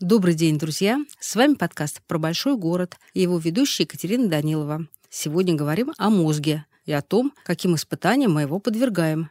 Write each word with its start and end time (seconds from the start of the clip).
Добрый 0.00 0.34
день, 0.34 0.58
друзья! 0.58 1.04
С 1.18 1.34
вами 1.34 1.54
подкаст 1.54 2.02
про 2.06 2.18
большой 2.18 2.56
город 2.56 2.94
и 3.14 3.20
его 3.20 3.36
ведущая 3.36 3.82
Екатерина 3.82 4.28
Данилова. 4.28 4.86
Сегодня 5.10 5.56
говорим 5.56 5.92
о 5.98 6.08
мозге 6.08 6.66
и 6.86 6.92
о 6.92 7.02
том, 7.02 7.32
каким 7.42 7.74
испытаниям 7.74 8.32
мы 8.32 8.42
его 8.42 8.60
подвергаем. 8.60 9.28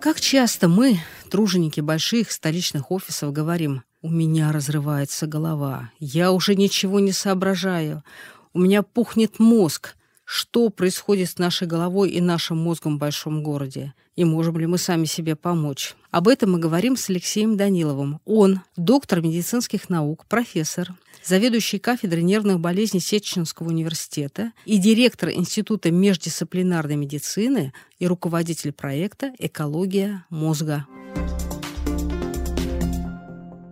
Как 0.00 0.20
часто 0.20 0.66
мы, 0.66 0.98
труженики 1.30 1.78
больших 1.78 2.32
столичных 2.32 2.90
офисов, 2.90 3.32
говорим 3.32 3.84
«У 4.04 4.10
меня 4.10 4.52
разрывается 4.52 5.26
голова, 5.26 5.90
я 5.98 6.30
уже 6.30 6.54
ничего 6.56 7.00
не 7.00 7.10
соображаю, 7.10 8.04
у 8.52 8.58
меня 8.58 8.82
пухнет 8.82 9.38
мозг», 9.38 9.96
что 10.26 10.68
происходит 10.68 11.30
с 11.30 11.38
нашей 11.38 11.66
головой 11.66 12.10
и 12.10 12.20
нашим 12.20 12.58
мозгом 12.58 12.96
в 12.96 12.98
большом 12.98 13.42
городе, 13.42 13.94
и 14.14 14.26
можем 14.26 14.58
ли 14.58 14.66
мы 14.66 14.76
сами 14.76 15.06
себе 15.06 15.36
помочь. 15.36 15.94
Об 16.10 16.28
этом 16.28 16.52
мы 16.52 16.58
говорим 16.58 16.98
с 16.98 17.08
Алексеем 17.08 17.56
Даниловым. 17.56 18.20
Он 18.26 18.60
доктор 18.76 19.22
медицинских 19.22 19.88
наук, 19.88 20.26
профессор, 20.28 20.94
заведующий 21.24 21.78
кафедрой 21.78 22.24
нервных 22.24 22.60
болезней 22.60 23.00
Сеченского 23.00 23.68
университета 23.68 24.52
и 24.66 24.76
директор 24.76 25.30
Института 25.30 25.90
междисциплинарной 25.90 26.96
медицины 26.96 27.72
и 27.98 28.06
руководитель 28.06 28.72
проекта 28.72 29.32
«Экология 29.38 30.26
мозга». 30.28 30.86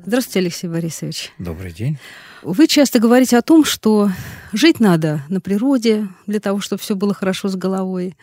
Здравствуйте, 0.05 0.41
Алексей 0.41 0.67
Борисович. 0.69 1.33
Добрый 1.39 1.71
день. 1.71 1.97
Вы 2.43 2.67
часто 2.67 2.99
говорите 2.99 3.39
о 3.39 3.43
том, 3.43 3.65
что 3.65 4.11
жить 4.53 4.81
надо 4.81 5.23
на 5.29 5.41
природе 5.41 6.09
для 6.27 6.41
того, 6.41 6.59
чтобы 6.59 6.83
все 6.83 6.97
было 6.97 7.15
хорошо 7.15 7.49
с 7.49 7.55
головой, 7.55 8.17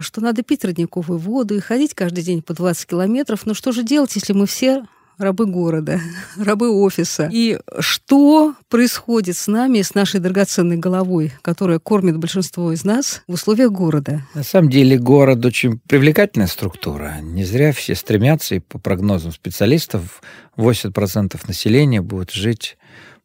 что 0.00 0.20
надо 0.20 0.42
пить 0.42 0.64
родниковую 0.64 1.20
воду 1.20 1.54
и 1.54 1.60
ходить 1.60 1.94
каждый 1.94 2.24
день 2.24 2.42
по 2.42 2.52
20 2.52 2.84
километров. 2.84 3.46
Но 3.46 3.54
что 3.54 3.70
же 3.70 3.84
делать, 3.84 4.16
если 4.16 4.32
мы 4.32 4.46
все 4.46 4.84
рабы 5.20 5.46
города, 5.46 6.00
рабы 6.36 6.70
офиса. 6.70 7.28
И 7.30 7.58
что 7.78 8.54
происходит 8.68 9.36
с 9.36 9.46
нами, 9.46 9.82
с 9.82 9.94
нашей 9.94 10.20
драгоценной 10.20 10.76
головой, 10.76 11.32
которая 11.42 11.78
кормит 11.78 12.16
большинство 12.16 12.72
из 12.72 12.84
нас 12.84 13.22
в 13.28 13.34
условиях 13.34 13.70
города? 13.70 14.22
На 14.34 14.42
самом 14.42 14.70
деле 14.70 14.98
город 14.98 15.44
очень 15.44 15.78
привлекательная 15.78 16.48
структура. 16.48 17.18
Не 17.20 17.44
зря 17.44 17.72
все 17.72 17.94
стремятся, 17.94 18.56
и 18.56 18.60
по 18.60 18.78
прогнозам 18.78 19.32
специалистов 19.32 20.22
80% 20.56 21.38
населения 21.46 22.00
будут 22.00 22.32
жить 22.32 22.78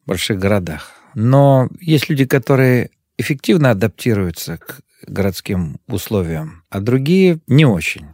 в 0.04 0.08
больших 0.08 0.38
городах. 0.38 0.92
Но 1.14 1.68
есть 1.80 2.10
люди, 2.10 2.26
которые 2.26 2.90
эффективно 3.16 3.70
адаптируются 3.70 4.58
к 4.58 4.80
городским 5.06 5.78
условиям, 5.88 6.62
а 6.68 6.80
другие 6.80 7.40
не 7.46 7.64
очень. 7.64 8.06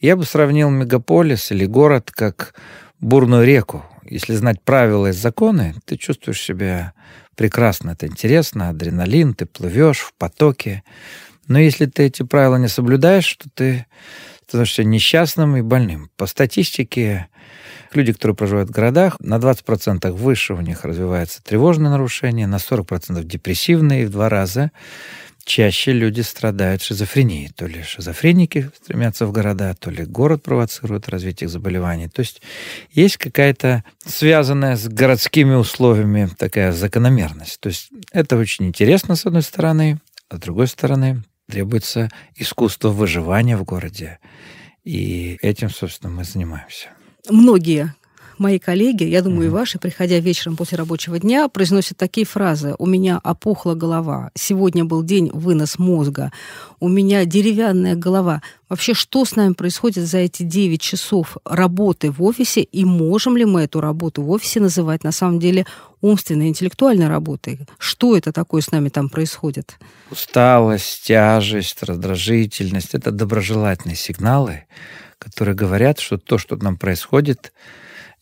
Я 0.00 0.16
бы 0.16 0.24
сравнил 0.24 0.70
мегаполис 0.70 1.50
или 1.50 1.66
город 1.66 2.10
как 2.12 2.54
бурную 3.00 3.44
реку. 3.44 3.84
Если 4.02 4.34
знать 4.34 4.62
правила 4.62 5.08
и 5.08 5.12
законы, 5.12 5.74
ты 5.84 5.96
чувствуешь 5.96 6.40
себя 6.40 6.92
прекрасно, 7.34 7.90
это 7.90 8.06
интересно, 8.06 8.70
адреналин, 8.70 9.34
ты 9.34 9.46
плывешь 9.46 10.00
в 10.00 10.14
потоке. 10.14 10.82
Но 11.48 11.58
если 11.58 11.86
ты 11.86 12.04
эти 12.04 12.22
правила 12.22 12.56
не 12.56 12.68
соблюдаешь, 12.68 13.32
то 13.36 13.48
ты 13.54 13.86
становишься 14.48 14.84
несчастным 14.84 15.56
и 15.56 15.62
больным. 15.62 16.10
По 16.16 16.26
статистике, 16.26 17.28
люди, 17.92 18.12
которые 18.12 18.36
проживают 18.36 18.70
в 18.70 18.72
городах, 18.72 19.16
на 19.20 19.36
20% 19.36 20.10
выше 20.12 20.54
у 20.54 20.60
них 20.60 20.84
развивается 20.84 21.42
тревожное 21.42 21.90
нарушение, 21.90 22.46
на 22.46 22.56
40% 22.56 23.22
депрессивные 23.24 24.06
в 24.06 24.10
два 24.10 24.28
раза 24.28 24.70
чаще 25.46 25.92
люди 25.92 26.20
страдают 26.20 26.82
шизофренией. 26.82 27.50
То 27.54 27.66
ли 27.66 27.82
шизофреники 27.82 28.70
стремятся 28.76 29.26
в 29.26 29.32
города, 29.32 29.74
то 29.78 29.90
ли 29.90 30.04
город 30.04 30.42
провоцирует 30.42 31.08
развитие 31.08 31.48
заболеваний. 31.48 32.08
То 32.08 32.20
есть 32.20 32.42
есть 32.90 33.16
какая-то 33.16 33.84
связанная 34.04 34.76
с 34.76 34.88
городскими 34.88 35.54
условиями 35.54 36.28
такая 36.36 36.72
закономерность. 36.72 37.60
То 37.60 37.68
есть 37.68 37.90
это 38.10 38.36
очень 38.36 38.66
интересно, 38.66 39.14
с 39.14 39.24
одной 39.24 39.42
стороны, 39.42 39.98
а 40.28 40.36
с 40.36 40.40
другой 40.40 40.66
стороны 40.66 41.22
требуется 41.48 42.10
искусство 42.34 42.88
выживания 42.88 43.56
в 43.56 43.62
городе. 43.62 44.18
И 44.84 45.38
этим, 45.42 45.70
собственно, 45.70 46.12
мы 46.12 46.24
занимаемся. 46.24 46.88
Многие 47.30 47.94
мои 48.38 48.58
коллеги, 48.58 49.04
я 49.04 49.22
думаю, 49.22 49.46
и 49.46 49.50
ваши, 49.50 49.78
приходя 49.78 50.18
вечером 50.18 50.56
после 50.56 50.78
рабочего 50.78 51.18
дня, 51.18 51.48
произносят 51.48 51.96
такие 51.96 52.26
фразы. 52.26 52.74
У 52.78 52.86
меня 52.86 53.18
опухла 53.22 53.74
голова. 53.74 54.30
Сегодня 54.34 54.84
был 54.84 55.02
день 55.02 55.30
вынос 55.32 55.78
мозга. 55.78 56.32
У 56.80 56.88
меня 56.88 57.24
деревянная 57.24 57.94
голова. 57.94 58.42
Вообще, 58.68 58.94
что 58.94 59.24
с 59.24 59.36
нами 59.36 59.52
происходит 59.52 60.06
за 60.06 60.18
эти 60.18 60.42
9 60.42 60.80
часов 60.80 61.36
работы 61.44 62.10
в 62.10 62.22
офисе? 62.22 62.62
И 62.62 62.84
можем 62.84 63.36
ли 63.36 63.44
мы 63.44 63.62
эту 63.62 63.80
работу 63.80 64.22
в 64.22 64.30
офисе 64.30 64.60
называть 64.60 65.04
на 65.04 65.12
самом 65.12 65.38
деле 65.38 65.66
умственной, 66.00 66.48
интеллектуальной 66.48 67.08
работой? 67.08 67.60
Что 67.78 68.16
это 68.16 68.32
такое 68.32 68.62
с 68.62 68.70
нами 68.70 68.88
там 68.88 69.08
происходит? 69.08 69.78
Усталость, 70.10 71.04
тяжесть, 71.04 71.82
раздражительность– 71.82 72.90
это 72.94 73.10
доброжелательные 73.10 73.96
сигналы, 73.96 74.64
которые 75.18 75.54
говорят, 75.54 76.00
что 76.00 76.18
то, 76.18 76.38
что 76.38 76.56
нам 76.56 76.76
происходит, 76.76 77.52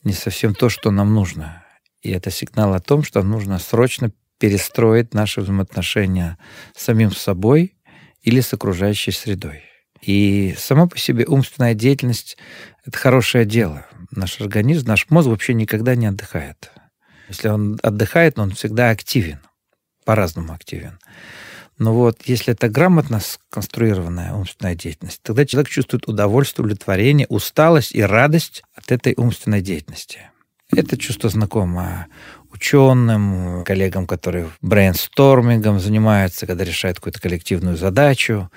не 0.05 0.13
совсем 0.13 0.55
то, 0.55 0.69
что 0.69 0.91
нам 0.91 1.15
нужно. 1.15 1.65
И 2.03 2.11
это 2.11 2.31
сигнал 2.31 2.75
о 2.75 2.81
том, 2.81 3.03
что 3.03 3.23
нужно 3.23 3.59
срочно 3.59 4.13
перестроить 4.39 5.15
наши 5.15 5.41
взаимоотношения 5.41 6.39
с 6.77 6.85
самим 6.85 7.13
собой 7.13 7.77
или 8.23 8.41
с 8.41 8.53
окружающей 8.53 9.11
средой. 9.11 9.63
И 10.03 10.55
сама 10.59 10.87
по 10.87 10.99
себе 10.99 11.25
умственная 11.27 11.75
деятельность— 11.75 12.37
это 12.85 12.99
хорошее 12.99 13.47
дело. 13.47 13.87
Наш 14.11 14.41
организм, 14.41 14.87
наш 14.89 15.09
мозг 15.09 15.29
вообще 15.29 15.55
никогда 15.55 15.95
не 15.95 16.07
отдыхает. 16.07 16.71
Если 17.29 17.49
он 17.49 17.79
отдыхает, 17.83 18.39
он 18.39 18.51
всегда 18.51 18.91
активен, 18.91 19.41
по-разному 20.05 20.53
активен. 20.53 20.99
Но 21.79 21.93
вот 21.93 22.23
если 22.25 22.53
это 22.53 22.69
грамотно 22.69 23.21
сконструированная 23.21 24.33
умственная 24.33 24.75
деятельность, 24.75 25.21
тогда 25.23 25.45
человек 25.45 25.71
чувствует 25.71 26.07
удовольствие, 26.09 26.65
удовлетворение, 26.65 27.27
усталость 27.29 27.95
и 27.95 28.03
радость 28.03 28.63
от 28.75 28.93
этой 28.93 29.15
умственной 29.17 29.61
деятельности. 29.61 30.21
Это 30.71 30.97
чувство 30.97 31.31
знакомо 31.31 32.07
ученым, 32.53 33.65
коллегам, 33.65 34.07
которые 34.07 34.49
брейнстормингом 34.63 35.81
занимаются, 35.81 36.47
когда 36.47 36.65
решают 36.65 36.99
какую-то 36.99 37.21
коллективную 37.21 37.77
задачу. 37.77 38.51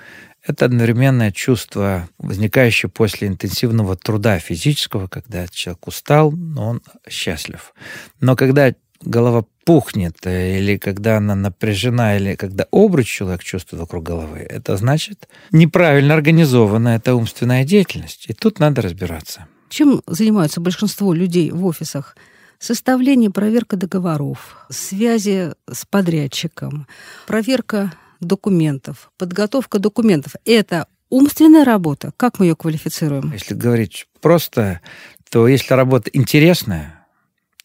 Это 0.46 0.66
одновременное 0.66 1.32
чувство, 1.32 2.08
возникающее 2.18 2.88
после 2.88 3.26
интенсивного 3.26 3.96
труда 3.96 4.38
физического, 4.38 5.08
когда 5.08 5.48
человек 5.48 5.86
устал, 5.88 6.30
но 6.30 6.68
он 6.68 6.82
счастлив. 7.08 7.74
Но 8.20 8.36
когда 8.36 8.72
голова 9.02 9.44
пухнет, 9.68 10.16
э, 10.24 10.60
или 10.60 10.78
когда 10.78 11.18
она 11.18 11.34
напряжена, 11.34 12.16
или 12.16 12.36
когда 12.36 12.64
обруч 12.72 13.06
человек 13.06 13.42
чувствует 13.42 13.82
вокруг 13.82 14.02
головы, 14.02 14.38
это 14.38 14.78
значит 14.78 15.28
неправильно 15.52 16.14
организована 16.14 16.96
эта 16.96 17.14
умственная 17.14 17.64
деятельность. 17.64 18.30
И 18.30 18.32
тут 18.32 18.60
надо 18.60 18.80
разбираться. 18.80 19.46
Чем 19.68 20.00
занимаются 20.06 20.62
большинство 20.62 21.12
людей 21.12 21.50
в 21.50 21.66
офисах? 21.66 22.16
Составление, 22.58 23.30
проверка 23.30 23.76
договоров, 23.76 24.66
связи 24.70 25.52
с 25.70 25.84
подрядчиком, 25.84 26.86
проверка 27.26 27.92
документов, 28.20 29.10
подготовка 29.18 29.78
документов. 29.78 30.32
Это 30.46 30.86
умственная 31.10 31.66
работа. 31.66 32.12
Как 32.16 32.38
мы 32.38 32.46
ее 32.46 32.56
квалифицируем? 32.56 33.32
Если 33.34 33.52
говорить 33.52 34.06
просто, 34.22 34.80
то 35.30 35.46
если 35.46 35.74
работа 35.74 36.08
интересная, 36.14 36.97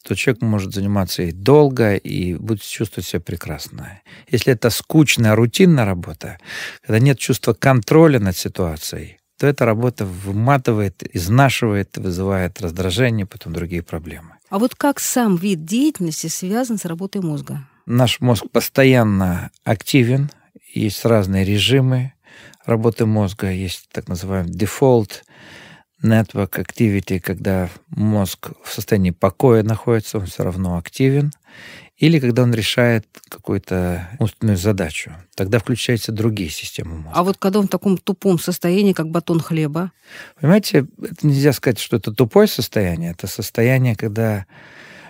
то 0.04 0.16
человек 0.16 0.42
может 0.42 0.74
заниматься 0.74 1.24
и 1.24 1.32
долго, 1.32 1.96
и 1.96 2.36
будет 2.36 2.62
чувствовать 2.62 3.08
себя 3.08 3.22
прекрасно. 3.22 4.02
Если 4.28 4.54
это 4.54 4.70
скучная, 4.70 5.36
рутинная 5.36 5.86
работа, 5.86 6.38
когда 6.82 7.00
нет 7.00 7.18
чувства 7.18 7.54
контроля 7.54 8.20
над 8.20 8.36
ситуацией, 8.36 9.18
то 9.40 9.48
эта 9.48 9.66
работа 9.66 10.06
выматывает, 10.06 11.04
изнашивает, 11.16 11.98
вызывает 11.98 12.62
раздражение, 12.62 13.26
потом 13.26 13.54
другие 13.54 13.82
проблемы. 13.82 14.36
А 14.50 14.60
вот 14.60 14.76
как 14.76 15.00
сам 15.00 15.38
вид 15.38 15.66
деятельности 15.66 16.28
связан 16.28 16.78
с 16.78 16.86
работой 16.86 17.22
мозга? 17.22 17.68
Наш 17.86 18.20
мозг 18.20 18.46
постоянно 18.52 19.52
активен, 19.64 20.30
есть 20.74 21.06
разные 21.06 21.46
режимы 21.46 22.14
работы 22.66 23.06
мозга, 23.06 23.52
есть 23.52 23.90
так 23.92 24.08
называемый 24.08 24.52
дефолт, 24.52 25.24
network 26.04 26.64
activity, 26.64 27.20
когда 27.20 27.70
мозг 27.90 28.52
в 28.64 28.72
состоянии 28.72 29.12
покоя 29.12 29.64
находится, 29.64 30.20
он 30.20 30.26
все 30.26 30.44
равно 30.44 30.78
активен, 30.78 31.32
или 31.98 32.20
когда 32.20 32.44
он 32.44 32.54
решает 32.54 33.06
какую-то 33.30 34.10
умственную 34.20 34.58
задачу. 34.58 35.14
Тогда 35.36 35.60
включаются 35.60 36.12
другие 36.12 36.50
системы 36.50 36.98
мозга. 36.98 37.12
А 37.14 37.24
вот 37.24 37.38
когда 37.38 37.60
он 37.60 37.68
в 37.68 37.70
таком 37.70 37.98
тупом 37.98 38.40
состоянии, 38.40 38.94
как 38.94 39.10
батон 39.10 39.40
хлеба? 39.40 39.92
Понимаете, 40.40 40.88
это 41.02 41.26
нельзя 41.26 41.54
сказать, 41.54 41.80
что 41.80 41.98
это 41.98 42.12
тупое 42.12 42.48
состояние. 42.48 43.12
Это 43.12 43.28
состояние, 43.28 43.96
когда 43.96 44.46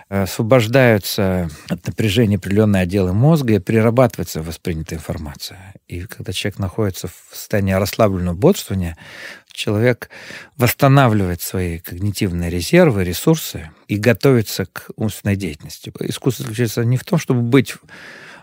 освобождаются 0.08 1.50
от 1.68 1.86
напряжения 1.86 2.36
определенные 2.36 2.82
отделы 2.82 3.12
мозга 3.14 3.54
и 3.54 3.58
перерабатывается 3.58 4.42
воспринятая 4.42 4.98
информация. 4.98 5.74
И 5.88 6.02
когда 6.02 6.32
человек 6.32 6.58
находится 6.58 7.08
в 7.08 7.34
состоянии 7.34 7.72
расслабленного 7.72 8.34
бодрствования, 8.34 8.96
человек 9.54 10.10
восстанавливает 10.56 11.40
свои 11.40 11.78
когнитивные 11.78 12.50
резервы, 12.50 13.04
ресурсы 13.04 13.70
и 13.88 13.96
готовится 13.96 14.66
к 14.66 14.90
умственной 14.96 15.36
деятельности. 15.36 15.92
Искусство 16.00 16.42
заключается 16.42 16.84
не 16.84 16.96
в 16.96 17.04
том, 17.04 17.18
чтобы 17.18 17.40
быть 17.40 17.74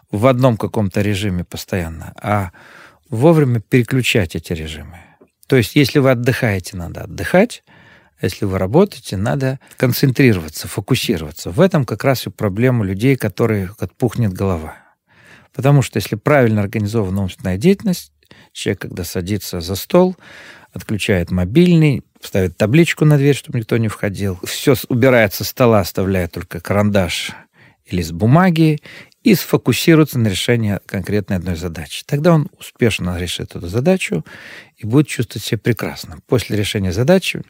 в 0.09 0.25
одном 0.25 0.57
каком-то 0.57 1.01
режиме 1.01 1.43
постоянно, 1.43 2.13
а 2.21 2.51
вовремя 3.09 3.59
переключать 3.59 4.35
эти 4.35 4.53
режимы. 4.53 4.99
То 5.47 5.57
есть, 5.57 5.75
если 5.75 5.99
вы 5.99 6.11
отдыхаете, 6.11 6.77
надо 6.77 7.01
отдыхать, 7.01 7.63
а 8.19 8.25
если 8.25 8.45
вы 8.45 8.57
работаете, 8.57 9.17
надо 9.17 9.59
концентрироваться, 9.77 10.67
фокусироваться. 10.67 11.49
В 11.49 11.59
этом 11.59 11.85
как 11.85 12.03
раз 12.03 12.27
и 12.27 12.29
проблема 12.29 12.85
людей, 12.85 13.17
которые 13.17 13.71
отпухнет 13.79 14.31
голова. 14.31 14.75
Потому 15.53 15.81
что 15.81 15.97
если 15.97 16.15
правильно 16.15 16.61
организована 16.61 17.23
умственная 17.23 17.57
деятельность, 17.57 18.13
человек, 18.53 18.81
когда 18.81 19.03
садится 19.03 19.59
за 19.59 19.75
стол, 19.75 20.15
отключает 20.73 21.31
мобильный, 21.31 22.03
ставит 22.21 22.57
табличку 22.57 23.05
на 23.05 23.17
дверь, 23.17 23.35
чтобы 23.35 23.59
никто 23.59 23.77
не 23.77 23.87
входил, 23.87 24.39
все 24.43 24.75
убирает 24.89 25.33
со 25.33 25.43
стола, 25.43 25.79
оставляет 25.79 26.31
только 26.31 26.59
карандаш 26.59 27.31
или 27.85 27.97
лист 27.97 28.11
бумаги 28.11 28.79
и 29.23 29.35
сфокусируется 29.35 30.17
на 30.17 30.27
решении 30.27 30.79
конкретной 30.85 31.37
одной 31.37 31.55
задачи. 31.55 32.03
Тогда 32.05 32.33
он 32.33 32.49
успешно 32.57 33.17
решит 33.17 33.55
эту 33.55 33.67
задачу 33.67 34.25
и 34.77 34.85
будет 34.85 35.07
чувствовать 35.07 35.43
себя 35.43 35.59
прекрасно. 35.59 36.17
После 36.27 36.57
решения 36.57 36.91
задачи 36.91 37.43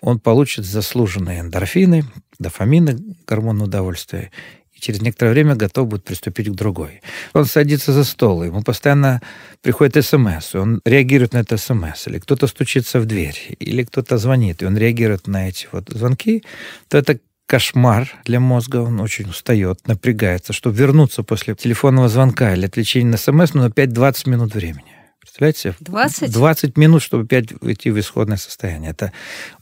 он 0.00 0.18
получит 0.18 0.64
заслуженные 0.64 1.40
эндорфины, 1.40 2.04
дофамины, 2.38 3.16
гормон 3.26 3.62
удовольствия, 3.62 4.32
и 4.76 4.80
через 4.80 5.00
некоторое 5.00 5.30
время 5.30 5.54
готов 5.54 5.88
будет 5.88 6.04
приступить 6.04 6.48
к 6.48 6.54
другой. 6.54 7.00
Он 7.32 7.46
садится 7.46 7.92
за 7.92 8.04
стол, 8.04 8.44
ему 8.44 8.62
постоянно 8.62 9.22
приходит 9.62 10.04
смс, 10.04 10.54
он 10.54 10.80
реагирует 10.84 11.32
на 11.32 11.38
это 11.38 11.56
смс, 11.56 12.06
или 12.06 12.18
кто-то 12.18 12.46
стучится 12.46 13.00
в 13.00 13.06
дверь, 13.06 13.56
или 13.58 13.84
кто-то 13.84 14.18
звонит, 14.18 14.62
и 14.62 14.66
он 14.66 14.76
реагирует 14.76 15.26
на 15.26 15.48
эти 15.48 15.66
вот 15.72 15.88
звонки, 15.88 16.44
то 16.88 16.98
это 16.98 17.18
кошмар 17.46 18.12
для 18.24 18.40
мозга, 18.40 18.78
он 18.78 19.00
очень 19.00 19.28
устает, 19.28 19.86
напрягается, 19.86 20.52
чтобы 20.52 20.76
вернуться 20.76 21.22
после 21.22 21.54
телефонного 21.54 22.08
звонка 22.08 22.52
или 22.54 22.66
отвлечения 22.66 23.12
на 23.12 23.16
смс, 23.16 23.54
но 23.54 23.64
опять 23.64 23.92
20 23.92 24.26
минут 24.26 24.54
времени. 24.54 24.95
Представляете 25.26 25.60
себе? 25.60 25.74
20? 25.80 26.32
20 26.32 26.76
минут, 26.78 27.02
чтобы 27.02 27.24
опять 27.24 27.46
войти 27.60 27.90
в 27.90 27.98
исходное 27.98 28.36
состояние. 28.36 28.92
Это 28.92 29.12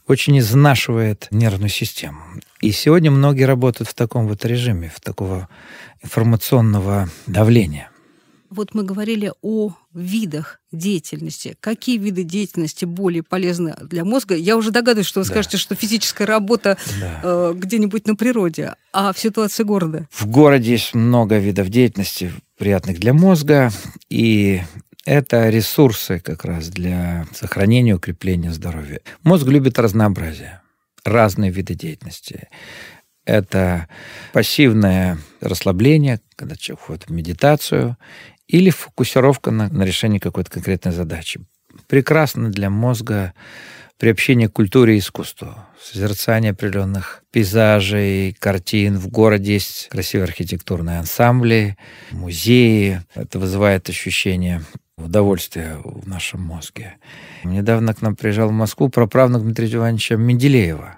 очень 0.07 0.37
изнашивает 0.37 1.27
нервную 1.31 1.69
систему. 1.69 2.19
И 2.61 2.71
сегодня 2.71 3.09
многие 3.09 3.45
работают 3.45 3.89
в 3.89 3.95
таком 3.95 4.27
вот 4.27 4.45
режиме, 4.45 4.91
в 4.95 5.01
такого 5.01 5.49
информационного 6.03 7.09
давления. 7.25 7.89
Вот 8.51 8.75
мы 8.75 8.83
говорили 8.83 9.33
о 9.41 9.73
видах 9.91 10.61
деятельности. 10.71 11.57
Какие 11.59 11.97
виды 11.97 12.23
деятельности 12.23 12.85
более 12.85 13.23
полезны 13.23 13.75
для 13.81 14.05
мозга? 14.05 14.35
Я 14.35 14.57
уже 14.57 14.69
догадываюсь, 14.69 15.07
что 15.07 15.21
вы 15.21 15.25
да. 15.25 15.31
скажете, 15.31 15.57
что 15.57 15.73
физическая 15.73 16.27
работа 16.27 16.77
да. 16.99 17.21
э, 17.23 17.53
где-нибудь 17.55 18.05
на 18.05 18.15
природе, 18.15 18.75
а 18.93 19.13
в 19.13 19.19
ситуации 19.19 19.63
города? 19.63 20.07
В 20.11 20.27
городе 20.27 20.73
есть 20.73 20.93
много 20.93 21.39
видов 21.39 21.69
деятельности, 21.69 22.31
приятных 22.57 22.99
для 22.99 23.13
мозга, 23.13 23.71
и 24.09 24.61
это 25.05 25.49
ресурсы 25.49 26.19
как 26.19 26.43
раз 26.43 26.69
для 26.69 27.27
сохранения 27.33 27.91
и 27.91 27.95
укрепления 27.95 28.51
здоровья. 28.51 29.01
Мозг 29.23 29.45
любит 29.47 29.79
разнообразие, 29.79 30.61
разные 31.03 31.51
виды 31.51 31.75
деятельности. 31.75 32.49
Это 33.23 33.87
пассивное 34.33 35.17
расслабление, 35.41 36.19
когда 36.35 36.55
человек 36.55 36.83
входит 36.83 37.03
в 37.07 37.11
медитацию, 37.11 37.97
или 38.47 38.69
фокусировка 38.69 39.51
на, 39.51 39.69
на 39.69 39.83
решении 39.83 40.19
какой-то 40.19 40.51
конкретной 40.51 40.91
задачи. 40.91 41.39
Прекрасно 41.87 42.51
для 42.51 42.69
мозга 42.69 43.33
приобщение 43.97 44.49
к 44.49 44.53
культуре 44.53 44.95
и 44.95 44.99
искусству, 44.99 45.55
созерцание 45.81 46.51
определенных 46.51 47.23
пейзажей, 47.31 48.33
картин. 48.33 48.97
В 48.97 49.07
городе 49.07 49.53
есть 49.53 49.87
красивые 49.87 50.25
архитектурные 50.25 50.99
ансамбли, 50.99 51.77
музеи. 52.11 53.01
Это 53.15 53.39
вызывает 53.39 53.89
ощущение 53.89 54.61
удовольствия 55.15 55.77
в 55.83 56.07
нашем 56.07 56.41
мозге. 56.41 56.95
Недавно 57.43 57.93
к 57.93 58.01
нам 58.01 58.15
приезжал 58.15 58.49
в 58.49 58.53
Москву 58.53 58.89
проправнук 58.89 59.43
Дмитрия 59.43 59.73
Ивановича 59.73 60.15
Менделеева. 60.15 60.97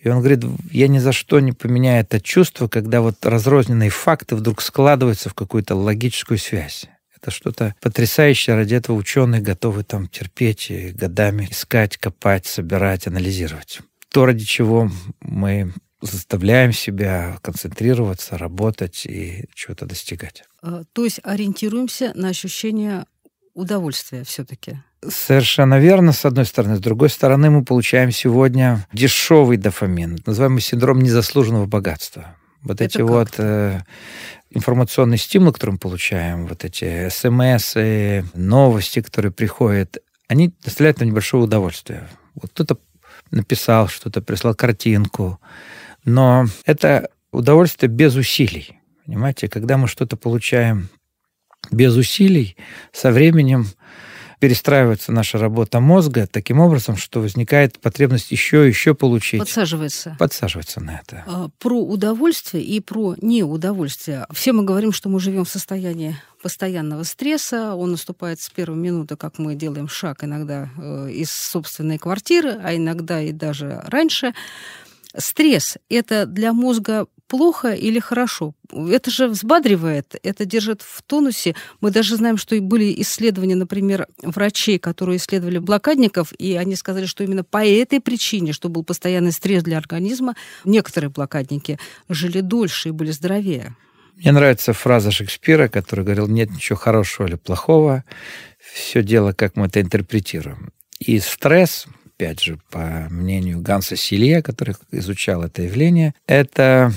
И 0.00 0.08
он 0.08 0.18
говорит, 0.18 0.44
я 0.70 0.86
ни 0.86 0.98
за 0.98 1.12
что 1.12 1.40
не 1.40 1.52
поменяю 1.52 2.02
это 2.02 2.20
чувство, 2.20 2.68
когда 2.68 3.00
вот 3.00 3.24
разрозненные 3.26 3.90
факты 3.90 4.36
вдруг 4.36 4.62
складываются 4.62 5.28
в 5.28 5.34
какую-то 5.34 5.74
логическую 5.74 6.38
связь. 6.38 6.86
Это 7.20 7.32
что-то 7.32 7.74
потрясающее, 7.80 8.54
ради 8.54 8.76
этого 8.76 8.94
ученые 8.94 9.42
готовы 9.42 9.82
там 9.82 10.06
терпеть 10.06 10.70
и 10.70 10.90
годами 10.90 11.48
искать, 11.50 11.96
копать, 11.96 12.46
собирать, 12.46 13.08
анализировать. 13.08 13.80
То, 14.12 14.24
ради 14.24 14.44
чего 14.44 14.88
мы 15.20 15.72
заставляем 16.00 16.72
себя 16.72 17.38
концентрироваться, 17.42 18.38
работать 18.38 19.04
и 19.06 19.46
чего-то 19.54 19.86
достигать. 19.86 20.44
А, 20.62 20.82
то 20.92 21.04
есть 21.04 21.20
ориентируемся 21.22 22.12
на 22.14 22.28
ощущение 22.28 23.06
удовольствия 23.54 24.24
все-таки. 24.24 24.80
Совершенно 25.06 25.78
верно, 25.78 26.12
с 26.12 26.24
одной 26.24 26.44
стороны. 26.44 26.76
С 26.76 26.80
другой 26.80 27.08
стороны, 27.08 27.50
мы 27.50 27.64
получаем 27.64 28.10
сегодня 28.10 28.86
дешевый 28.92 29.56
дофамин, 29.56 30.18
называемый 30.26 30.60
синдром 30.60 31.00
незаслуженного 31.00 31.66
богатства. 31.66 32.36
Вот 32.62 32.80
Это 32.80 32.84
эти 32.84 32.98
как? 32.98 33.06
вот 33.06 33.34
э, 33.38 33.80
информационные 34.50 35.18
стимулы, 35.18 35.52
которые 35.52 35.74
мы 35.74 35.78
получаем, 35.78 36.46
вот 36.46 36.64
эти 36.64 37.08
смс, 37.10 37.74
новости, 38.34 39.00
которые 39.00 39.30
приходят, 39.30 39.98
они 40.26 40.52
доставляют 40.64 41.00
нам 41.00 41.10
небольшое 41.10 41.44
удовольствие. 41.44 42.08
Вот 42.34 42.50
кто-то 42.50 42.78
написал 43.30 43.88
что-то, 43.88 44.20
прислал 44.20 44.54
картинку, 44.54 45.40
но 46.04 46.46
это 46.64 47.10
удовольствие 47.32 47.90
без 47.90 48.14
усилий. 48.16 48.78
Понимаете, 49.06 49.48
когда 49.48 49.76
мы 49.76 49.88
что-то 49.88 50.16
получаем 50.16 50.88
без 51.70 51.96
усилий, 51.96 52.56
со 52.92 53.10
временем 53.10 53.66
перестраивается 54.38 55.12
наша 55.12 55.38
работа 55.38 55.80
мозга 55.80 56.28
таким 56.30 56.60
образом, 56.60 56.96
что 56.96 57.20
возникает 57.20 57.78
потребность 57.80 58.30
еще 58.30 58.64
и 58.64 58.68
еще 58.68 58.94
получить. 58.94 59.40
Подсаживается. 59.40 60.16
Подсаживается 60.18 60.80
на 60.80 61.00
это. 61.00 61.24
А, 61.26 61.48
про 61.58 61.80
удовольствие 61.80 62.62
и 62.62 62.80
про 62.80 63.16
неудовольствие. 63.20 64.26
Все 64.32 64.52
мы 64.52 64.64
говорим, 64.64 64.92
что 64.92 65.08
мы 65.08 65.18
живем 65.20 65.44
в 65.44 65.48
состоянии 65.48 66.16
постоянного 66.40 67.02
стресса. 67.02 67.74
Он 67.74 67.92
наступает 67.92 68.40
с 68.40 68.48
первой 68.50 68.76
минуты, 68.76 69.16
как 69.16 69.38
мы 69.38 69.54
делаем 69.54 69.88
шаг 69.88 70.22
иногда 70.22 70.68
э, 70.76 71.10
из 71.10 71.30
собственной 71.30 71.98
квартиры, 71.98 72.56
а 72.62 72.76
иногда 72.76 73.20
и 73.20 73.32
даже 73.32 73.82
раньше. 73.86 74.34
Стресс– 75.16 75.78
это 75.88 76.26
для 76.26 76.52
мозга 76.52 77.06
плохо 77.28 77.72
или 77.72 77.98
хорошо? 77.98 78.54
Это 78.72 79.10
же 79.10 79.28
взбадривает, 79.28 80.16
это 80.22 80.44
держит 80.44 80.82
в 80.82 81.02
тонусе. 81.02 81.54
Мы 81.80 81.90
даже 81.90 82.16
знаем, 82.16 82.36
что 82.36 82.60
были 82.60 82.94
исследования, 83.02 83.54
например, 83.54 84.06
врачей, 84.22 84.78
которые 84.78 85.18
исследовали 85.18 85.58
блокадников, 85.58 86.32
и 86.38 86.54
они 86.56 86.74
сказали, 86.74 87.06
что 87.06 87.24
именно 87.24 87.44
по 87.44 87.64
этой 87.64 88.00
причине, 88.00 88.52
что 88.52 88.68
был 88.68 88.82
постоянный 88.82 89.32
стресс 89.32 89.62
для 89.62 89.78
организма, 89.78 90.34
некоторые 90.64 91.10
блокадники 91.10 91.78
жили 92.08 92.40
дольше 92.40 92.88
и 92.88 92.92
были 92.92 93.10
здоровее. 93.10 93.76
Мне 94.16 94.32
нравится 94.32 94.72
фраза 94.72 95.12
Шекспира, 95.12 95.68
который 95.68 96.04
говорил, 96.04 96.26
нет 96.26 96.50
ничего 96.50 96.76
хорошего 96.76 97.28
или 97.28 97.36
плохого, 97.36 98.04
все 98.58 99.02
дело, 99.02 99.32
как 99.32 99.54
мы 99.54 99.66
это 99.66 99.80
интерпретируем. 99.80 100.72
И 100.98 101.20
стресс, 101.20 101.86
опять 102.18 102.42
же, 102.42 102.58
по 102.70 103.06
мнению 103.10 103.60
Ганса 103.60 103.94
Силье, 103.94 104.42
который 104.42 104.74
изучал 104.90 105.44
это 105.44 105.62
явление, 105.62 106.14
это 106.26 106.92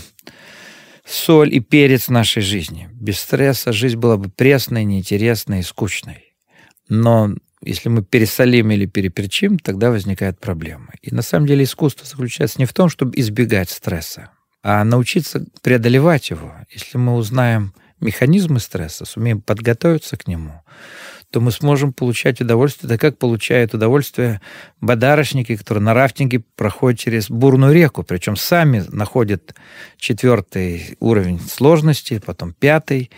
соль 1.05 1.53
и 1.53 1.59
перец 1.59 2.09
нашей 2.09 2.41
жизни. 2.41 2.89
Без 2.93 3.19
стресса 3.19 3.71
жизнь 3.71 3.97
была 3.97 4.17
бы 4.17 4.29
пресной, 4.29 4.83
неинтересной 4.83 5.59
и 5.59 5.63
скучной. 5.63 6.33
Но 6.89 7.35
если 7.63 7.89
мы 7.89 8.03
пересолим 8.03 8.71
или 8.71 8.87
переперчим, 8.87 9.59
тогда 9.59 9.91
возникают 9.91 10.39
проблемы. 10.39 10.89
И 11.03 11.13
на 11.13 11.21
самом 11.21 11.45
деле 11.45 11.65
искусство 11.65 12.07
заключается 12.07 12.57
не 12.57 12.65
в 12.65 12.73
том, 12.73 12.89
чтобы 12.89 13.11
избегать 13.15 13.69
стресса, 13.69 14.31
а 14.63 14.83
научиться 14.83 15.45
преодолевать 15.61 16.31
его. 16.31 16.51
Если 16.71 16.97
мы 16.97 17.13
узнаем 17.13 17.75
механизмы 17.99 18.59
стресса, 18.59 19.05
сумеем 19.05 19.41
подготовиться 19.41 20.17
к 20.17 20.27
нему, 20.27 20.63
то 21.31 21.39
мы 21.39 21.51
сможем 21.51 21.93
получать 21.93 22.41
удовольствие, 22.41 22.89
да 22.89 22.97
как 22.97 23.17
получают 23.17 23.73
удовольствие 23.73 24.41
бадарочники, 24.81 25.55
которые 25.55 25.81
на 25.81 25.93
рафтинге 25.93 26.43
проходят 26.55 26.99
через 26.99 27.29
бурную 27.29 27.73
реку, 27.73 28.03
причем 28.03 28.35
сами 28.35 28.83
находят 28.89 29.55
четвертый 29.97 30.97
уровень 30.99 31.39
сложности, 31.39 32.21
потом 32.23 32.53
пятый, 32.53 33.09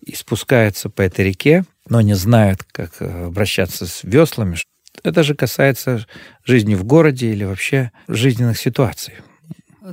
и 0.00 0.14
спускаются 0.14 0.90
по 0.90 1.02
этой 1.02 1.26
реке, 1.26 1.64
но 1.88 2.00
не 2.00 2.14
знают, 2.14 2.64
как 2.72 2.94
э, 3.00 3.26
обращаться 3.26 3.86
с 3.86 4.02
веслами. 4.02 4.56
Это 5.04 5.22
же 5.22 5.34
касается 5.34 6.06
жизни 6.44 6.74
в 6.74 6.84
городе 6.84 7.30
или 7.30 7.44
вообще 7.44 7.92
жизненных 8.08 8.58
ситуаций. 8.58 9.14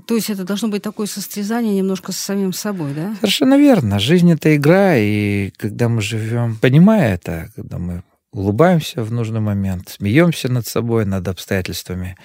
То 0.06 0.16
есть 0.16 0.30
это 0.30 0.44
должно 0.44 0.68
быть 0.68 0.84
такое 0.84 1.08
состязание 1.08 1.76
немножко 1.76 2.12
с 2.12 2.18
самим 2.18 2.54
собой, 2.54 2.94
да? 2.94 3.16
Совершенно 3.16 3.58
верно. 3.58 4.00
Жизнь— 4.00 4.32
это 4.34 4.56
игра, 4.56 4.98
и 4.98 5.52
когда 5.58 5.88
мы 5.88 6.02
живем, 6.02 6.58
понимая 6.58 7.16
это, 7.16 7.50
когда 7.56 7.78
мы 7.78 8.04
улыбаемся 8.32 9.04
в 9.04 9.12
нужный 9.12 9.40
момент, 9.40 9.90
смеемся 9.90 10.52
над 10.52 10.68
собой, 10.68 11.06
над 11.06 11.28
обстоятельствами, 11.28 12.18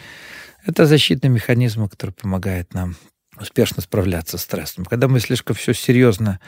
это 0.67 0.87
защитный 0.87 1.31
механизм, 1.31 1.89
который 1.89 2.11
помогает 2.11 2.75
нам 2.75 2.97
успешно 3.41 3.81
справляться 3.81 4.39
с 4.39 4.43
стрессом. 4.43 4.85
Когда 4.85 5.09
мы 5.09 5.21
слишком 5.21 5.57
все 5.57 5.73
серьезно 5.73 6.41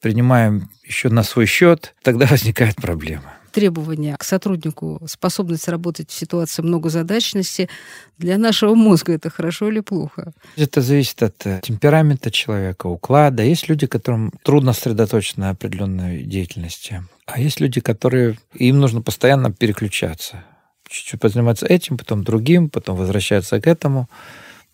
принимаем 0.00 0.70
еще 0.84 1.08
на 1.08 1.22
свой 1.22 1.46
счет, 1.46 1.94
тогда 2.02 2.26
возникает 2.30 2.76
проблема 2.76 3.34
требования 3.56 4.14
к 4.18 4.22
сотруднику, 4.22 5.00
способность 5.06 5.66
работать 5.66 6.10
в 6.10 6.12
ситуации 6.12 6.60
многозадачности, 6.60 7.70
для 8.18 8.36
нашего 8.36 8.74
мозга 8.74 9.14
это 9.14 9.30
хорошо 9.30 9.70
или 9.70 9.80
плохо? 9.80 10.34
Это 10.56 10.82
зависит 10.82 11.22
от 11.22 11.46
э, 11.46 11.60
темперамента 11.62 12.30
человека, 12.30 12.86
уклада. 12.86 13.42
Есть 13.42 13.70
люди, 13.70 13.86
которым 13.86 14.30
трудно 14.42 14.74
сосредоточиться 14.74 15.40
на 15.40 15.50
определенной 15.50 16.22
деятельности. 16.22 17.02
А 17.24 17.40
есть 17.40 17.58
люди, 17.58 17.80
которые 17.80 18.38
им 18.52 18.78
нужно 18.78 19.00
постоянно 19.00 19.50
переключаться. 19.50 20.44
Чуть-чуть 20.86 21.18
позаниматься 21.18 21.64
этим, 21.64 21.96
потом 21.96 22.24
другим, 22.24 22.68
потом 22.68 22.98
возвращаться 22.98 23.58
к 23.58 23.66
этому. 23.66 24.10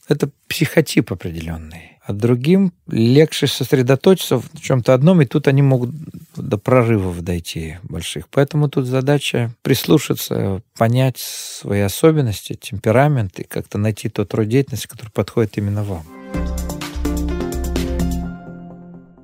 Это 0.08 0.28
психотип 0.48 1.12
определенный 1.12 1.91
а 2.04 2.12
другим 2.12 2.73
легче 2.88 3.47
сосредоточиться 3.47 4.38
в 4.38 4.61
чем-то 4.61 4.92
одном, 4.92 5.23
и 5.23 5.26
тут 5.26 5.47
они 5.47 5.62
могут 5.62 5.90
до 6.37 6.59
прорывов 6.59 7.23
дойти 7.23 7.76
больших. 7.85 8.28
Поэтому 8.28 8.68
тут 8.68 8.87
задача 8.87 9.54
прислушаться, 9.62 10.62
понять 10.76 11.18
свои 11.18 11.80
особенности, 11.80 12.54
темперамент 12.54 13.38
и 13.38 13.44
как-то 13.44 13.78
найти 13.78 14.09
тот 14.09 14.35
род 14.35 14.49
деятельности, 14.49 14.88
который 14.88 15.11
подходит 15.11 15.59
именно 15.59 15.85
вам. 15.85 16.02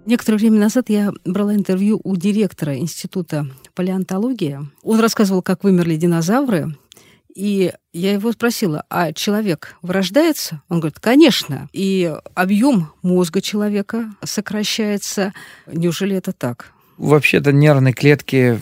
Некоторое 0.07 0.39
время 0.39 0.59
назад 0.59 0.89
я 0.89 1.13
брала 1.27 1.55
интервью 1.55 2.01
у 2.03 2.17
директора 2.17 2.79
Института 2.79 3.47
палеонтологии. 3.75 4.59
Он 4.83 5.01
рассказывал, 5.01 5.43
как 5.43 5.65
вымерли 5.65 5.97
динозавры, 5.97 6.75
и 7.35 7.73
я 7.93 8.13
его 8.13 8.33
спросила, 8.33 8.85
а 8.91 9.13
человек 9.13 9.77
вырождается? 9.83 10.63
Он 10.69 10.81
говорит, 10.81 11.01
конечно. 11.01 11.69
И 11.73 12.13
объем 12.35 12.93
мозга 13.03 13.41
человека 13.41 14.11
сокращается. 14.25 15.33
Неужели 15.67 16.17
это 16.17 16.33
так? 16.33 16.73
Вообще-то 16.97 17.53
нервные 17.53 17.95
клетки 17.95 18.61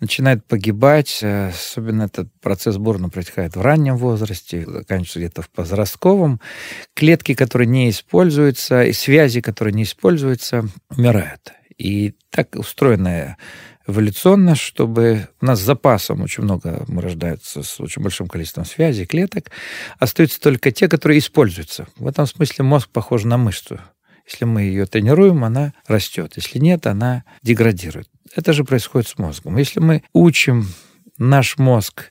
начинают 0.00 0.44
погибать, 0.46 1.22
особенно 1.22 2.04
этот 2.04 2.28
процесс 2.40 2.78
бурно 2.78 3.10
происходит 3.10 3.56
в 3.56 3.60
раннем 3.60 3.96
возрасте, 3.96 4.64
заканчивается 4.66 5.18
где-то 5.18 5.42
в 5.42 5.50
подростковом. 5.50 6.40
Клетки, 6.94 7.34
которые 7.34 7.68
не 7.68 7.90
используются, 7.90 8.84
и 8.84 8.92
связи, 8.92 9.40
которые 9.40 9.74
не 9.74 9.82
используются, 9.82 10.66
умирают. 10.90 11.52
И 11.76 12.14
так 12.30 12.54
устроенная 12.54 13.36
эволюционно, 13.86 14.54
чтобы 14.54 15.28
у 15.40 15.46
нас 15.46 15.60
с 15.60 15.64
запасом 15.64 16.22
очень 16.22 16.44
много, 16.44 16.84
мы 16.88 17.02
рождаются 17.02 17.62
с 17.62 17.80
очень 17.80 18.02
большим 18.02 18.28
количеством 18.28 18.64
связей, 18.64 19.06
клеток, 19.06 19.50
остаются 19.98 20.40
только 20.40 20.70
те, 20.70 20.88
которые 20.88 21.18
используются. 21.18 21.86
В 21.96 22.06
этом 22.06 22.26
смысле 22.26 22.64
мозг 22.64 22.88
похож 22.88 23.24
на 23.24 23.36
мышцу. 23.36 23.78
Если 24.26 24.46
мы 24.46 24.62
ее 24.62 24.86
тренируем, 24.86 25.44
она 25.44 25.74
растет. 25.86 26.32
Если 26.36 26.58
нет, 26.58 26.86
она 26.86 27.24
деградирует. 27.42 28.08
Это 28.34 28.52
же 28.54 28.64
происходит 28.64 29.08
с 29.08 29.18
мозгом. 29.18 29.58
Если 29.58 29.80
мы 29.80 30.02
учим 30.14 30.68
наш 31.18 31.58
мозг 31.58 32.10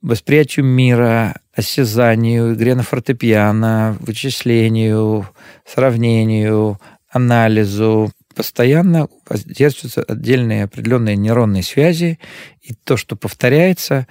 восприятию 0.00 0.64
мира, 0.64 1.40
осязанию, 1.54 2.54
игре 2.54 2.74
на 2.74 2.82
фортепиано, 2.82 3.96
вычислению, 4.00 5.28
сравнению, 5.66 6.80
анализу, 7.08 8.10
постоянно 8.34 9.08
воздействуются 9.28 10.02
отдельные 10.02 10.64
определенные 10.64 11.16
нейронные 11.16 11.62
связи, 11.62 12.18
и 12.62 12.74
то, 12.74 12.96
что 12.96 13.16
повторяется, 13.16 14.06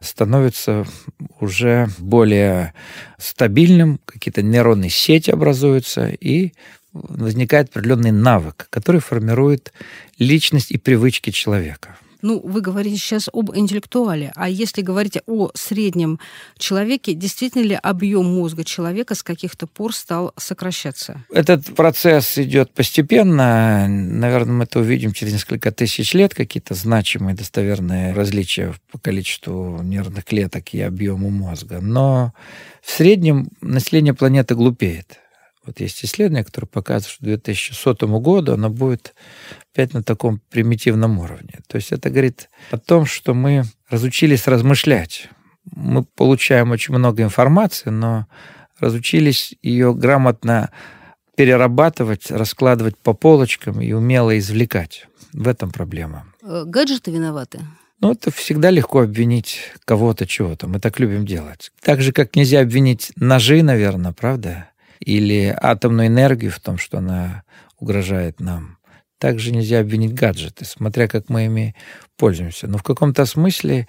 становится 0.00 0.86
уже 1.40 1.88
более 1.98 2.74
стабильным, 3.18 4.00
какие-то 4.04 4.42
нейронные 4.42 4.90
сети 4.90 5.30
образуются, 5.30 6.08
и 6.08 6.52
возникает 6.92 7.70
определенный 7.70 8.12
навык, 8.12 8.66
который 8.70 9.00
формирует 9.00 9.72
личность 10.18 10.70
и 10.70 10.78
привычки 10.78 11.30
человека. 11.30 11.96
Ну, 12.22 12.40
вы 12.40 12.60
говорите 12.60 12.96
сейчас 12.96 13.28
об 13.32 13.50
интеллектуале, 13.54 14.32
а 14.36 14.48
если 14.48 14.80
говорить 14.80 15.18
о 15.26 15.50
среднем 15.54 16.20
человеке, 16.56 17.14
действительно 17.14 17.62
ли 17.62 17.74
объем 17.74 18.26
мозга 18.26 18.62
человека 18.62 19.16
с 19.16 19.24
каких-то 19.24 19.66
пор 19.66 19.92
стал 19.92 20.32
сокращаться? 20.36 21.24
Этот 21.32 21.74
процесс 21.74 22.38
идет 22.38 22.72
постепенно. 22.72 23.88
Наверное, 23.88 24.54
мы 24.54 24.64
это 24.64 24.78
увидим 24.78 25.12
через 25.12 25.32
несколько 25.32 25.72
тысяч 25.72 26.14
лет, 26.14 26.32
какие-то 26.32 26.74
значимые 26.74 27.34
достоверные 27.34 28.12
различия 28.12 28.72
по 28.92 28.98
количеству 28.98 29.80
нервных 29.82 30.24
клеток 30.24 30.74
и 30.74 30.80
объему 30.80 31.28
мозга. 31.28 31.80
Но 31.80 32.32
в 32.82 32.90
среднем 32.92 33.48
население 33.60 34.14
планеты 34.14 34.54
глупеет. 34.54 35.21
Вот 35.64 35.80
есть 35.80 36.04
исследование, 36.04 36.44
которое 36.44 36.66
показывает, 36.66 37.12
что 37.12 37.20
к 37.20 37.24
2100 37.24 38.20
году 38.20 38.54
оно 38.54 38.68
будет 38.68 39.14
опять 39.72 39.94
на 39.94 40.02
таком 40.02 40.40
примитивном 40.50 41.18
уровне. 41.18 41.60
То 41.68 41.76
есть 41.76 41.92
это 41.92 42.10
говорит 42.10 42.50
о 42.70 42.78
том, 42.78 43.06
что 43.06 43.32
мы 43.32 43.64
разучились 43.88 44.46
размышлять. 44.46 45.28
Мы 45.64 46.02
получаем 46.02 46.72
очень 46.72 46.94
много 46.94 47.22
информации, 47.22 47.90
но 47.90 48.26
разучились 48.80 49.54
ее 49.62 49.94
грамотно 49.94 50.70
перерабатывать, 51.36 52.30
раскладывать 52.30 52.98
по 52.98 53.14
полочкам 53.14 53.80
и 53.80 53.92
умело 53.92 54.36
извлекать. 54.38 55.06
В 55.32 55.48
этом 55.48 55.70
проблема. 55.70 56.26
Э, 56.42 56.64
гаджеты 56.66 57.10
виноваты? 57.10 57.60
Ну, 58.00 58.12
это 58.12 58.30
всегда 58.32 58.70
легко 58.70 59.02
обвинить 59.02 59.60
кого-то 59.84 60.26
чего-то. 60.26 60.66
Мы 60.66 60.80
так 60.80 60.98
любим 60.98 61.24
делать. 61.24 61.70
Так 61.80 62.02
же, 62.02 62.12
как 62.12 62.34
нельзя 62.34 62.60
обвинить 62.60 63.12
ножи, 63.16 63.62
наверное, 63.62 64.12
правда? 64.12 64.68
Или 65.04 65.56
атомную 65.60 66.08
энергию 66.08 66.52
в 66.52 66.60
том, 66.60 66.78
что 66.78 66.98
она 66.98 67.42
угрожает 67.78 68.40
нам. 68.40 68.78
Также 69.18 69.52
нельзя 69.52 69.80
обвинить 69.80 70.14
гаджеты, 70.14 70.64
смотря 70.64 71.06
как 71.08 71.28
мы 71.28 71.46
ими 71.46 71.74
пользуемся. 72.16 72.66
Но 72.66 72.78
в 72.78 72.82
каком-то 72.82 73.24
смысле 73.24 73.86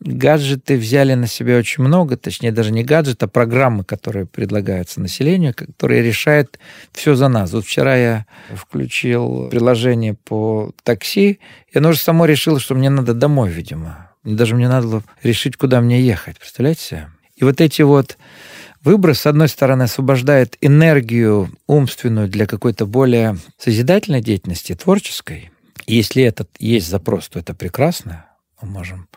гаджеты 0.00 0.76
взяли 0.76 1.14
на 1.14 1.26
себя 1.26 1.58
очень 1.58 1.82
много, 1.82 2.16
точнее 2.16 2.52
даже 2.52 2.72
не 2.72 2.84
гаджеты, 2.84 3.26
а 3.26 3.28
программы, 3.28 3.84
которые 3.84 4.26
предлагаются 4.26 5.00
населению, 5.00 5.54
которые 5.54 6.02
решают 6.02 6.58
все 6.92 7.14
за 7.14 7.28
нас. 7.28 7.52
Вот 7.52 7.64
вчера 7.64 7.96
я 7.96 8.26
включил 8.54 9.48
приложение 9.48 10.14
по 10.14 10.72
такси, 10.84 11.40
и 11.72 11.78
оно 11.78 11.92
же 11.92 11.98
само 11.98 12.26
решило, 12.26 12.60
что 12.60 12.74
мне 12.74 12.90
надо 12.90 13.14
домой, 13.14 13.50
видимо. 13.50 14.12
Даже 14.24 14.54
мне 14.54 14.68
надо 14.68 14.86
было 14.86 15.02
решить, 15.22 15.56
куда 15.56 15.80
мне 15.80 16.00
ехать. 16.00 16.38
Представляете? 16.38 17.08
И 17.36 17.44
вот 17.44 17.60
эти 17.60 17.82
вот 17.82 18.18
Выброс, 18.84 19.20
с 19.20 19.26
одной 19.26 19.48
стороны, 19.48 19.84
освобождает 19.84 20.56
энергию 20.60 21.50
умственную 21.66 22.28
для 22.28 22.46
какой-то 22.46 22.86
более 22.86 23.36
созидательной 23.58 24.20
деятельности, 24.20 24.74
творческой. 24.74 25.50
И 25.86 25.96
если 25.96 26.22
этот 26.22 26.48
есть 26.58 26.88
запрос, 26.88 27.28
то 27.28 27.38
это 27.38 27.54
прекрасно. 27.54 28.26
Мы 28.60 28.68
можем 28.68 29.08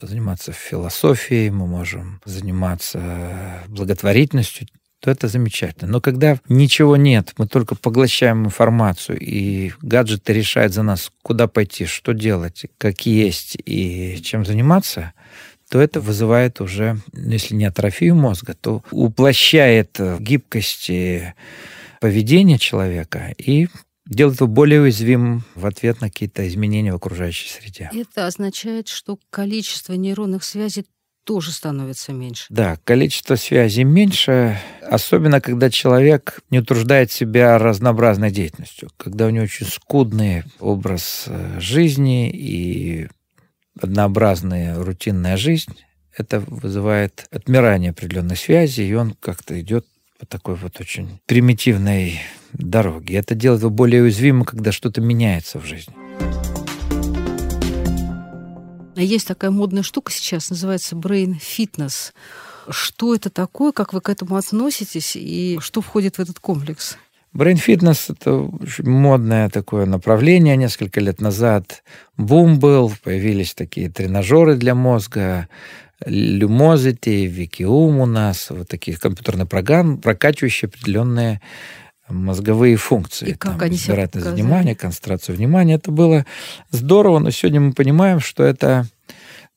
заниматься 0.00 0.52
философией, 0.52 1.50
мы 1.50 1.66
можем 1.66 2.20
заниматься 2.24 3.64
благотворительностью, 3.68 4.68
то 5.00 5.10
это 5.10 5.28
замечательно. 5.28 5.90
Но 5.90 6.00
когда 6.00 6.38
ничего 6.48 6.96
нет, 6.96 7.32
мы 7.38 7.48
только 7.48 7.74
поглощаем 7.74 8.44
информацию, 8.44 9.18
и 9.18 9.72
гаджеты 9.80 10.32
решают 10.32 10.74
за 10.74 10.82
нас, 10.82 11.10
куда 11.22 11.48
пойти, 11.48 11.86
что 11.86 12.12
делать, 12.12 12.66
как 12.78 13.06
есть 13.06 13.56
и 13.64 14.20
чем 14.22 14.44
заниматься, 14.44 15.12
то 15.70 15.80
это 15.80 16.00
вызывает 16.00 16.60
уже, 16.60 16.98
если 17.14 17.54
не 17.54 17.64
атрофию 17.64 18.16
мозга, 18.16 18.54
то 18.60 18.82
уплощает 18.90 19.98
гибкости 20.18 21.34
поведения 22.00 22.58
человека 22.58 23.34
и 23.38 23.68
делает 24.04 24.40
его 24.40 24.48
более 24.48 24.80
уязвимым 24.80 25.44
в 25.54 25.64
ответ 25.66 26.00
на 26.00 26.08
какие-то 26.10 26.46
изменения 26.48 26.92
в 26.92 26.96
окружающей 26.96 27.48
среде. 27.48 27.88
Это 27.92 28.26
означает, 28.26 28.88
что 28.88 29.18
количество 29.30 29.92
нейронных 29.92 30.42
связей 30.42 30.86
тоже 31.24 31.52
становится 31.52 32.12
меньше. 32.12 32.46
Да, 32.48 32.76
количество 32.82 33.36
связей 33.36 33.84
меньше, 33.84 34.58
особенно 34.82 35.40
когда 35.40 35.70
человек 35.70 36.40
не 36.50 36.58
утруждает 36.58 37.12
себя 37.12 37.56
разнообразной 37.58 38.32
деятельностью, 38.32 38.90
когда 38.96 39.26
у 39.26 39.30
него 39.30 39.44
очень 39.44 39.66
скудный 39.66 40.42
образ 40.58 41.26
э, 41.28 41.60
жизни 41.60 42.30
и 42.30 43.08
однообразная 43.80 44.82
рутинная 44.82 45.36
жизнь, 45.36 45.76
это 46.16 46.40
вызывает 46.40 47.26
отмирание 47.30 47.90
определенной 47.90 48.36
связи, 48.36 48.82
и 48.82 48.94
он 48.94 49.16
как-то 49.20 49.58
идет 49.60 49.86
по 50.18 50.26
такой 50.26 50.54
вот 50.54 50.80
очень 50.80 51.20
примитивной 51.26 52.20
дороге. 52.52 53.16
Это 53.16 53.34
делает 53.34 53.62
его 53.62 53.70
более 53.70 54.02
уязвимым, 54.02 54.44
когда 54.44 54.70
что-то 54.70 55.00
меняется 55.00 55.58
в 55.58 55.64
жизни. 55.64 55.94
Есть 58.96 59.28
такая 59.28 59.50
модная 59.50 59.82
штука 59.82 60.12
сейчас, 60.12 60.50
называется 60.50 60.94
brain 60.94 61.36
fitness. 61.40 62.12
Что 62.68 63.14
это 63.14 63.30
такое, 63.30 63.72
как 63.72 63.94
вы 63.94 64.02
к 64.02 64.10
этому 64.10 64.36
относитесь 64.36 65.16
и 65.16 65.58
что 65.62 65.80
входит 65.80 66.16
в 66.16 66.20
этот 66.20 66.38
комплекс? 66.38 66.98
Fitness— 67.34 68.06
это 68.08 68.34
очень 68.34 68.88
модное 68.88 69.48
такое 69.48 69.86
направление. 69.86 70.56
Несколько 70.56 71.00
лет 71.00 71.20
назад 71.20 71.82
бум 72.16 72.58
был, 72.58 72.92
появились 73.02 73.54
такие 73.54 73.88
тренажеры 73.88 74.56
для 74.56 74.74
мозга, 74.74 75.48
Lumosity, 76.06 77.26
Викиум 77.26 78.00
у 78.00 78.06
нас, 78.06 78.50
вот 78.50 78.68
такие 78.68 78.96
компьютерные 78.96 79.46
программы, 79.46 79.98
прокачивающие 79.98 80.68
определенные 80.68 81.40
мозговые 82.08 82.76
функции. 82.76 83.30
И 83.30 83.34
как 83.34 83.52
там, 83.52 83.60
они 83.60 83.76
себя 83.76 84.08
внимания, 84.12 84.74
концентрацию 84.74 85.36
внимания. 85.36 85.74
Это 85.74 85.90
было 85.90 86.24
здорово, 86.70 87.18
но 87.18 87.30
сегодня 87.30 87.60
мы 87.60 87.72
понимаем, 87.72 88.20
что 88.20 88.42
это 88.42 88.86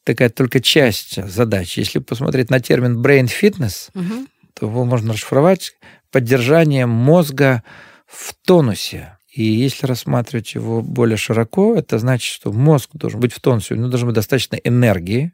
такая 0.04 0.30
только 0.30 0.60
часть 0.60 1.24
задач. 1.30 1.78
Если 1.78 2.00
посмотреть 2.00 2.50
на 2.50 2.60
термин 2.60 3.02
brain 3.02 3.26
fitness, 3.28 3.90
угу. 3.96 4.28
то 4.54 4.68
его 4.68 4.86
можно 4.86 5.14
расшифровать 5.14 5.74
поддержание 6.14 6.86
мозга 6.86 7.64
в 8.06 8.36
тонусе. 8.46 9.18
И 9.32 9.44
если 9.44 9.88
рассматривать 9.88 10.54
его 10.54 10.84
более 10.84 11.18
широко, 11.18 11.76
это 11.76 11.98
значит, 11.98 12.32
что 12.32 12.54
мозг 12.54 12.92
должен 12.94 13.20
быть 13.20 13.34
в 13.34 13.40
тонусе, 13.40 13.74
у 13.74 13.78
него 13.78 13.90
должно 13.90 14.08
быть 14.08 14.16
достаточно 14.16 14.56
энергии, 14.56 15.34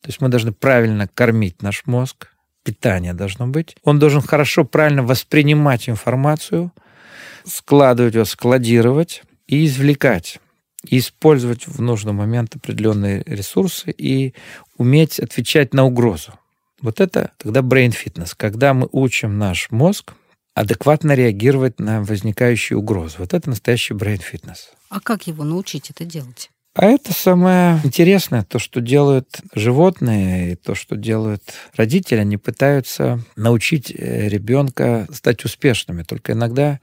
то 0.00 0.08
есть 0.08 0.22
мы 0.22 0.28
должны 0.28 0.52
правильно 0.52 1.06
кормить 1.06 1.60
наш 1.60 1.84
мозг, 1.84 2.28
питание 2.64 3.12
должно 3.12 3.46
быть. 3.46 3.76
Он 3.84 3.98
должен 3.98 4.22
хорошо, 4.22 4.64
правильно 4.64 5.02
воспринимать 5.02 5.88
информацию, 5.88 6.72
складывать 7.44 8.14
ее, 8.14 8.24
складировать 8.24 9.22
и 9.46 9.66
извлекать 9.66 10.40
и 10.82 10.98
использовать 10.98 11.66
в 11.66 11.82
нужный 11.82 12.12
момент 12.12 12.56
определенные 12.56 13.22
ресурсы 13.26 13.90
и 13.90 14.34
уметь 14.78 15.18
отвечать 15.20 15.74
на 15.74 15.84
угрозу. 15.84 16.32
Вот 16.80 17.00
это 17.00 17.32
тогда 17.38 17.60
brain 17.60 17.92
fitness, 17.92 18.32
когда 18.36 18.74
мы 18.74 18.88
учим 18.92 19.38
наш 19.38 19.70
мозг 19.70 20.14
адекватно 20.54 21.12
реагировать 21.12 21.80
на 21.80 22.02
возникающие 22.02 22.78
угрозы. 22.78 23.16
Вот 23.18 23.34
это 23.34 23.50
настоящий 23.50 23.94
brain 23.94 24.20
fitness. 24.20 24.70
А 24.88 25.00
как 25.00 25.26
его 25.26 25.44
научить 25.44 25.90
это 25.90 26.04
делать? 26.04 26.50
А 26.74 26.84
это 26.84 27.14
самое 27.14 27.80
интересное, 27.84 28.42
то, 28.42 28.58
что 28.58 28.82
делают 28.82 29.40
животные, 29.54 30.52
и 30.52 30.56
то, 30.56 30.74
что 30.74 30.94
делают 30.94 31.42
родители, 31.74 32.18
они 32.18 32.36
пытаются 32.36 33.18
научить 33.34 33.90
э, 33.90 34.28
ребенка 34.28 35.06
стать 35.10 35.44
успешными. 35.46 36.02
Только 36.02 36.32
иногда 36.32 36.80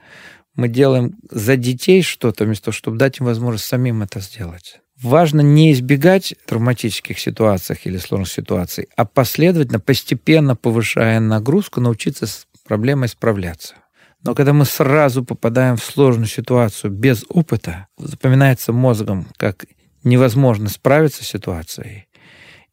мы 0.56 0.68
делаем 0.68 1.16
за 1.30 1.56
детей 1.56 2.02
что-то, 2.02 2.44
вместо 2.44 2.66
того, 2.66 2.72
чтобы 2.72 2.96
дать 2.96 3.20
им 3.20 3.26
возможность 3.26 3.66
самим 3.66 4.02
это 4.02 4.18
сделать. 4.18 4.80
Важно 5.04 5.42
не 5.42 5.70
избегать 5.72 6.34
травматических 6.46 7.18
ситуаций 7.18 7.78
или 7.84 7.98
сложных 7.98 8.30
ситуаций, 8.30 8.88
а 8.96 9.04
последовательно, 9.04 9.78
постепенно 9.78 10.56
повышая 10.56 11.20
нагрузку, 11.20 11.82
научиться 11.82 12.26
с 12.26 12.46
проблемой 12.66 13.08
справляться. 13.08 13.74
Но 14.22 14.34
когда 14.34 14.54
мы 14.54 14.64
сразу 14.64 15.22
попадаем 15.22 15.76
в 15.76 15.84
сложную 15.84 16.28
ситуацию 16.28 16.90
без 16.90 17.26
опыта, 17.28 17.86
запоминается 17.98 18.72
мозгом 18.72 19.28
как 19.36 19.66
невозможно 20.04 20.70
справиться 20.70 21.22
с 21.22 21.28
ситуацией. 21.28 22.06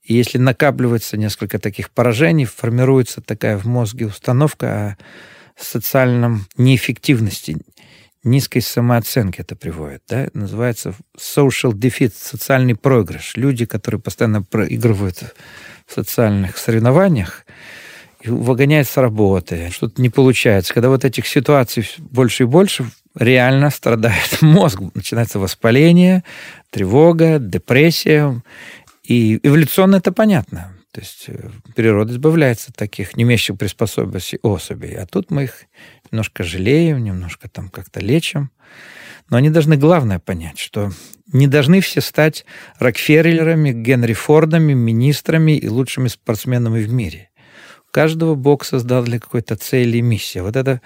И 0.02 0.14
если 0.14 0.38
накапливается 0.38 1.18
несколько 1.18 1.60
таких 1.60 1.92
поражений, 1.92 2.46
формируется 2.46 3.20
такая 3.20 3.58
в 3.58 3.66
мозге 3.66 4.06
установка 4.06 4.96
о 5.58 5.62
социальном 5.62 6.48
неэффективности, 6.56 7.58
низкой 8.24 8.62
самооценки 8.62 9.42
это 9.42 9.56
приводит. 9.56 10.04
Да? 10.08 10.28
Называется 10.34 10.94
social 11.18 11.72
defeat, 11.74 12.14
социальный 12.16 12.76
проигрыш. 12.76 13.36
Люди, 13.36 13.66
которые 13.66 14.02
постоянно 14.02 14.44
проигрывают 14.44 15.34
в 15.88 15.94
социальных 15.94 16.58
соревнованиях, 16.58 17.46
выгоняют 18.24 18.88
с 18.88 18.98
работы, 18.98 19.70
что-то 19.72 20.02
не 20.02 20.10
получается. 20.10 20.74
Когда 20.74 20.90
вот 20.90 21.06
этих 21.06 21.26
ситуаций 21.28 21.88
больше 21.98 22.44
и 22.44 22.46
больше, 22.46 22.86
реально 23.16 23.70
страдает 23.70 24.42
мозг. 24.42 24.80
Начинается 24.94 25.40
воспаление, 25.40 26.24
тревога, 26.70 27.40
депрессия. 27.40 28.42
И 29.04 29.40
эволюционно 29.44 29.98
это 29.98 30.12
понятно. 30.12 30.74
То 30.92 31.00
есть 31.00 31.26
э, 31.28 31.50
природа 31.76 32.14
избавляется 32.14 32.70
от 32.70 32.76
таких 32.76 33.16
не 33.16 33.24
имеющих 33.24 33.58
приспособленностей 33.58 34.40
особей. 34.44 34.96
А 34.96 35.06
тут 35.06 35.32
мы 35.32 35.46
их 35.46 35.66
немножко 36.12 36.44
жалеем, 36.44 37.04
немножко 37.04 37.50
там 37.50 37.70
как-то 37.70 38.00
лечим. 38.00 38.52
Но 39.30 39.38
они 39.38 39.50
должны 39.50 39.78
главное 39.78 40.20
понять, 40.20 40.60
что 40.60 40.92
не 41.32 41.48
должны 41.48 41.80
все 41.80 42.02
стать 42.02 42.46
Рокфеллерами, 42.80 43.72
Генри 43.72 44.14
Фордами, 44.14 44.74
министрами 44.74 45.58
и 45.58 45.70
лучшими 45.70 46.10
спортсменами 46.10 46.84
в 46.84 46.92
мире. 46.92 47.30
Каждого 47.92 48.36
Бог 48.36 48.66
создал 48.66 49.04
для 49.04 49.20
какой-то 49.20 49.56
цели 49.56 49.98
и 49.98 50.02
миссии. 50.02 50.40
Вот 50.40 50.56
это 50.56 50.82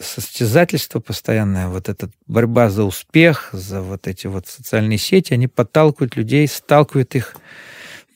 состязательство 0.00 1.00
постоянное, 1.00 1.68
вот 1.68 1.88
эта 1.88 2.10
борьба 2.26 2.70
за 2.70 2.84
успех, 2.84 3.50
за 3.52 3.82
вот 3.82 4.06
эти 4.06 4.28
вот 4.28 4.46
социальные 4.46 4.98
сети, 4.98 5.34
они 5.34 5.48
подталкивают 5.48 6.16
людей, 6.16 6.46
сталкивают 6.46 7.14
их 7.16 7.36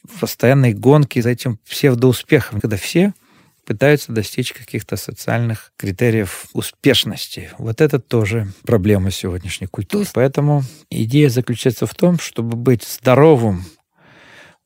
в 0.08 0.20
постоянной 0.20 0.74
гонке 0.74 1.22
за 1.22 1.30
этим 1.30 1.58
псевдоуспехом, 1.68 2.60
когда 2.60 2.76
все 2.76 3.12
пытаются 3.64 4.12
достичь 4.12 4.52
каких-то 4.52 4.96
социальных 4.96 5.72
критериев 5.76 6.46
успешности. 6.52 7.50
Вот 7.58 7.80
это 7.80 7.98
тоже 7.98 8.48
проблема 8.64 9.10
сегодняшней 9.10 9.66
культуры. 9.66 10.06
Поэтому 10.14 10.62
идея 10.90 11.28
заключается 11.28 11.86
в 11.86 11.94
том, 11.94 12.18
чтобы 12.18 12.56
быть 12.56 12.84
здоровым, 12.84 13.64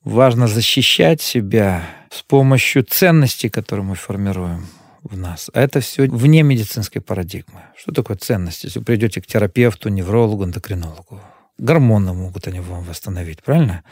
важно 0.02 0.48
защищать 0.48 1.20
себя 1.20 1.84
с 2.10 2.22
помощью 2.22 2.82
ценностей, 2.84 3.48
которые 3.48 3.84
мы 3.84 3.94
формируем 3.94 4.66
в 5.02 5.16
нас. 5.16 5.50
А 5.52 5.60
это 5.60 5.80
все 5.80 6.08
вне 6.08 6.42
медицинской 6.42 7.00
парадигмы. 7.00 7.62
Что 7.76 7.92
такое 7.92 8.16
ценность? 8.16 8.64
Если 8.64 8.78
вы 8.78 8.84
придете 8.84 9.20
к 9.20 9.26
терапевту, 9.26 9.88
неврологу, 9.88 10.44
эндокринологу, 10.44 11.20
гормоны 11.58 12.12
могут 12.12 12.48
они 12.48 12.60
вам 12.60 12.84
восстановить, 12.84 13.42
правильно? 13.42 13.82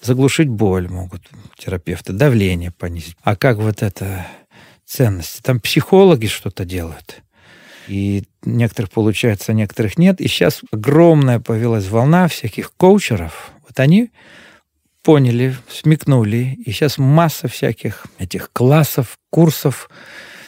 Заглушить 0.00 0.48
боль 0.48 0.88
могут 0.88 1.22
терапевты, 1.56 2.12
давление 2.12 2.70
понизить. 2.70 3.16
А 3.22 3.34
как 3.34 3.56
вот 3.58 3.82
это 3.82 4.26
ценности? 4.88 5.40
Там 5.42 5.60
психологи 5.60 6.26
что-то 6.26 6.64
делают. 6.64 7.22
И 7.88 8.24
некоторых 8.44 8.90
получается, 8.90 9.52
некоторых 9.52 9.98
нет. 9.98 10.20
И 10.20 10.28
сейчас 10.28 10.60
огромная 10.70 11.40
появилась 11.40 11.88
волна 11.88 12.28
всяких 12.28 12.72
коучеров. 12.72 13.50
Вот 13.66 13.78
они 13.80 14.10
поняли, 15.02 15.56
смекнули. 15.70 16.58
И 16.64 16.70
сейчас 16.70 16.98
масса 16.98 17.48
всяких 17.48 18.06
этих 18.18 18.50
классов, 18.52 19.16
курсов, 19.30 19.88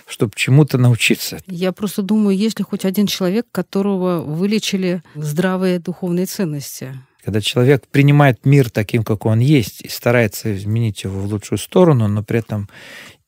чтобы 0.07 0.33
чему-то 0.37 0.77
научиться. 0.77 1.39
Я 1.47 1.73
просто 1.73 2.03
думаю, 2.03 2.37
есть 2.37 2.59
ли 2.59 2.65
хоть 2.65 2.85
один 2.85 3.07
человек, 3.07 3.47
которого 3.51 4.21
вылечили 4.21 5.03
здравые 5.15 5.79
духовные 5.79 6.27
ценности? 6.27 6.95
Когда 7.25 7.41
человек 7.41 7.87
принимает 7.87 8.45
мир 8.45 8.71
таким, 8.71 9.05
как 9.05 9.25
он 9.27 9.41
есть, 9.41 9.83
и 9.83 9.89
старается 9.89 10.55
изменить 10.57 11.05
его 11.05 11.21
в 11.21 11.27
лучшую 11.27 11.59
сторону, 11.59 12.09
но 12.09 12.23
при 12.23 12.41
этом 12.41 12.69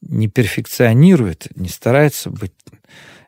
не 0.02 0.28
перфекционирует, 0.28 1.48
не 1.56 1.68
старается 1.68 2.30
быть 2.30 2.52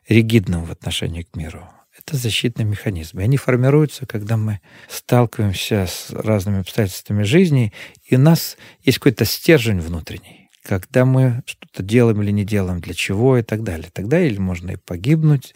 ригидным 0.07 0.65
в 0.65 0.71
отношении 0.71 1.23
к 1.23 1.35
миру, 1.35 1.67
это 1.97 2.17
защитный 2.17 2.65
механизм. 2.65 3.19
И 3.19 3.23
они 3.23 3.37
формируются, 3.37 4.05
когда 4.05 4.37
мы 4.37 4.59
сталкиваемся 4.87 5.87
с 5.87 6.11
разными 6.11 6.59
обстоятельствами 6.59 7.23
жизни, 7.23 7.73
и 8.05 8.15
у 8.15 8.19
нас 8.19 8.57
есть 8.83 8.99
какой-то 8.99 9.25
стержень 9.25 9.79
внутренний 9.79 10.45
когда 10.65 11.05
мы 11.05 11.43
что-то 11.45 11.83
делаем 11.83 12.21
или 12.21 12.31
не 12.31 12.43
делаем, 12.43 12.79
для 12.79 12.93
чего 12.93 13.37
и 13.37 13.43
так 13.43 13.63
далее. 13.63 13.89
Тогда 13.93 14.19
или 14.19 14.39
можно 14.39 14.71
и 14.71 14.77
погибнуть, 14.77 15.53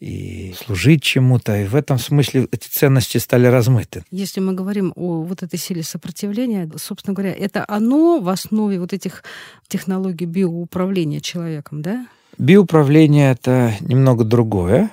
и 0.00 0.54
служить 0.56 1.02
чему-то. 1.02 1.60
И 1.60 1.66
в 1.66 1.76
этом 1.76 1.98
смысле 1.98 2.48
эти 2.50 2.68
ценности 2.68 3.18
стали 3.18 3.46
размыты. 3.46 4.02
Если 4.10 4.40
мы 4.40 4.54
говорим 4.54 4.92
о 4.96 5.22
вот 5.22 5.42
этой 5.42 5.58
силе 5.58 5.82
сопротивления, 5.82 6.70
собственно 6.76 7.14
говоря, 7.14 7.32
это 7.32 7.64
оно 7.68 8.20
в 8.20 8.28
основе 8.28 8.80
вот 8.80 8.92
этих 8.92 9.22
технологий 9.68 10.24
биоуправления 10.24 11.20
человеком, 11.20 11.82
да? 11.82 12.06
Биоуправление— 12.38 13.32
это 13.32 13.74
немного 13.80 14.24
другое. 14.24 14.90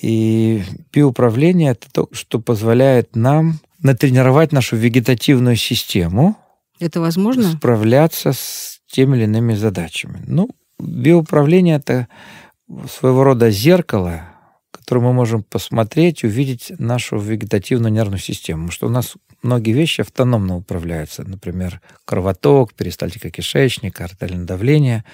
И 0.00 0.62
биоуправление— 0.92 1.70
это 1.72 1.88
то, 1.90 2.08
что 2.12 2.38
позволяет 2.38 3.16
нам 3.16 3.58
натренировать 3.82 4.52
нашу 4.52 4.76
вегетативную 4.76 5.56
систему, 5.56 6.36
это 6.80 7.00
возможно? 7.00 7.44
Справляться 7.44 8.32
с 8.32 8.80
теми 8.90 9.16
или 9.16 9.24
иными 9.24 9.54
задачами. 9.54 10.22
Ну, 10.26 10.50
биоуправление— 10.78 11.76
это 11.84 12.08
своего 12.88 13.24
рода 13.24 13.50
зеркало, 13.50 14.22
которое 14.70 15.00
мы 15.00 15.12
можем 15.12 15.42
посмотреть, 15.42 16.24
увидеть 16.24 16.72
нашу 16.78 17.18
вегетативную 17.18 17.92
нервную 17.92 18.18
систему. 18.18 18.66
Потому 18.66 18.72
что 18.72 18.86
у 18.86 18.90
нас 18.90 19.14
многие 19.42 19.72
вещи 19.72 20.00
автономно 20.00 20.56
управляются. 20.56 21.22
Например, 21.22 21.80
кровоток, 22.04 22.74
перистальтика 22.74 23.30
кишечника, 23.30 24.04
артериальное 24.04 24.46
давление. 24.46 25.04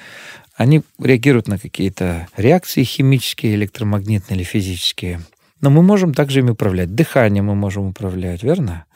Они 0.57 0.83
реагируют 0.99 1.49
на 1.49 1.59
какие-то 1.59 2.29
реакции 2.37 2.85
химические, 2.85 3.55
электромагнитные 3.55 4.39
или 4.39 4.45
физические. 4.45 5.21
Но 5.61 5.71
мы 5.71 5.83
можем 5.83 6.15
также 6.15 6.41
ими 6.41 6.51
управлять. 6.51 6.95
Дыхание 6.95 7.43
мы 7.43 7.55
можем 7.55 7.89
управлять, 7.89 8.43
верно? 8.43 8.87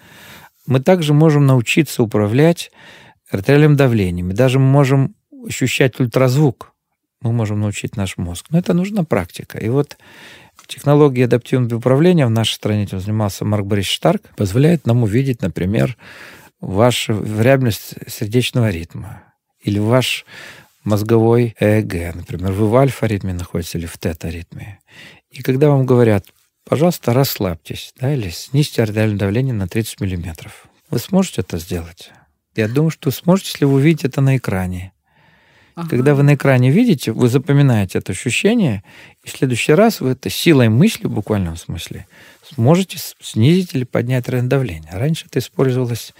Мы 0.67 0.81
также 0.81 1.13
можем 1.13 1.47
научиться 1.47 2.03
управлять 2.03 2.71
артериальным 3.31 3.77
давлением. 3.77 4.31
И 4.31 4.35
даже 4.35 4.59
мы 4.59 4.67
можем 4.67 5.15
ощущать 5.47 6.01
ультразвук. 6.01 6.74
Мы 7.25 7.33
можем 7.33 7.61
научить 7.61 7.97
наш 7.97 8.17
мозг. 8.19 8.47
Но 8.51 8.59
это 8.59 8.75
нужна 8.75 9.03
практика. 9.03 9.59
И 9.59 9.69
вот 9.69 9.97
технологии 10.67 11.25
адаптивного 11.25 11.79
управления 11.79 12.27
в 12.27 12.31
нашей 12.31 12.55
стране, 12.55 12.85
этим 12.85 13.01
занимался 13.01 13.45
Марк 13.45 13.65
Борис 13.65 13.87
Штарк, 13.87 14.23
позволяет 14.37 14.87
нам 14.87 15.03
увидеть, 15.03 15.43
например, 15.43 15.97
вашу 16.61 17.15
вариабельность 17.15 17.95
сердечного 18.07 18.71
ритма 18.71 19.25
или 19.61 19.79
ваш 19.79 20.25
мозговой 20.85 21.57
ЭЭГ. 21.59 22.15
Например, 22.15 22.53
вы 22.53 22.69
в 22.69 22.77
альфа-ритме 22.77 23.33
находитесь 23.33 23.75
или 23.75 23.87
в 23.87 23.99
тета-ритме. 23.99 24.81
И 25.31 25.43
когда 25.43 25.69
вам 25.69 25.87
говорят, 25.87 26.27
пожалуйста, 26.65 27.13
расслабьтесь, 27.13 27.93
да, 27.99 28.13
или 28.15 28.29
снизьте 28.29 28.83
артериальное 28.83 29.19
давление 29.19 29.55
на 29.55 29.67
30 29.67 30.01
миллиметров, 30.01 30.67
вы 30.91 30.99
сможете 30.99 31.41
это 31.41 31.59
сделать? 31.59 32.11
Я 32.55 32.69
думаю, 32.69 32.91
что 32.91 33.11
сможете, 33.11 33.51
если 33.53 33.65
вы 33.65 33.75
увидите 33.75 34.09
это 34.09 34.21
на 34.21 34.37
экране. 34.37 34.93
Ага. 35.75 35.89
Когда 35.89 36.15
вы 36.15 36.23
на 36.23 36.35
экране 36.35 36.71
видите, 36.71 37.11
вы 37.11 37.29
запоминаете 37.29 37.99
это 37.99 38.13
ощущение, 38.13 38.85
и 39.25 39.29
в 39.29 39.33
следующий 39.33 39.73
раз 39.73 40.01
вы 40.01 40.11
это 40.11 40.31
силой 40.31 40.69
мысли, 40.69 41.07
в 41.07 41.11
буквальном 41.11 41.57
смысле, 41.57 42.07
сможете 42.55 42.99
снизить 43.21 43.75
или 43.75 43.85
поднять 43.85 44.27
давление. 44.27 44.93
Раньше 44.93 45.27
это 45.27 45.41
использовалось 45.41 46.13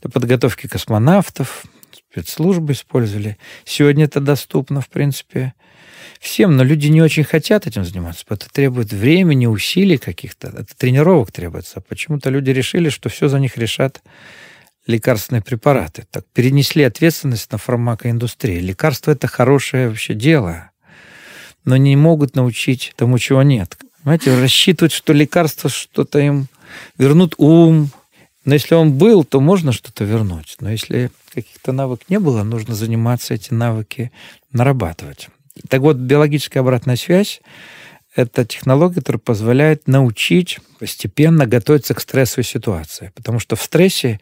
для 0.00 0.10
подготовки 0.10 0.68
космонавтов, 0.68 1.64
спецслужбы 2.12 2.74
использовали. 2.74 3.38
Сегодня 3.64 4.04
это 4.04 4.20
доступно, 4.20 4.80
в 4.80 4.88
принципе, 4.88 5.54
всем, 6.20 6.56
но 6.56 6.62
люди 6.62 6.86
не 6.86 7.02
очень 7.02 7.24
хотят 7.24 7.66
этим 7.66 7.84
заниматься. 7.84 8.24
Это 8.28 8.48
требует 8.50 8.92
времени, 8.92 9.46
усилий 9.46 9.98
каких-то, 9.98 10.48
это 10.48 10.76
тренировок 10.76 11.32
требуется. 11.32 11.80
Почему-то 11.80 12.30
люди 12.30 12.50
решили, 12.50 12.88
что 12.90 13.08
все 13.08 13.28
за 13.28 13.40
них 13.40 13.56
решат 13.56 14.02
лекарственные 14.86 15.42
препараты. 15.42 16.04
Так 16.10 16.24
перенесли 16.32 16.82
ответственность 16.82 17.50
на 17.52 17.58
фармакоиндустрию. 17.58 18.62
Лекарство– 18.62 19.10
это 19.12 19.26
хорошее 19.26 19.88
вообще 19.88 20.14
дело, 20.14 20.70
но 21.64 21.76
не 21.76 21.96
могут 21.96 22.34
научить 22.36 22.92
тому, 22.96 23.18
чего 23.18 23.42
нет. 23.42 23.76
Понимаете, 24.02 24.38
рассчитывать, 24.40 24.92
что 24.92 25.12
лекарство 25.12 25.70
что-то 25.70 26.18
им 26.18 26.48
вернут 26.98 27.34
ум. 27.38 27.90
Но 28.44 28.54
если 28.54 28.74
он 28.74 28.98
был, 28.98 29.22
то 29.22 29.40
можно 29.40 29.72
что-то 29.72 30.02
вернуть. 30.04 30.56
Но 30.58 30.70
если 30.70 31.12
каких-то 31.32 31.70
навыков 31.70 32.06
не 32.08 32.18
было, 32.18 32.42
нужно 32.42 32.74
заниматься 32.74 33.34
эти 33.34 33.54
навыки 33.54 34.10
нарабатывать. 34.50 35.28
Так 35.68 35.80
вот, 35.82 35.96
биологическая 35.96 36.62
обратная 36.62 36.96
связь– 36.96 37.40
это 38.16 38.44
технология, 38.44 38.96
которая 38.96 39.20
позволяет 39.20 39.86
научить 39.86 40.58
постепенно 40.80 41.46
готовиться 41.46 41.94
к 41.94 42.00
стрессовой 42.00 42.44
ситуации. 42.44 43.12
Потому 43.14 43.38
что 43.38 43.54
в 43.54 43.62
стрессе 43.62 44.20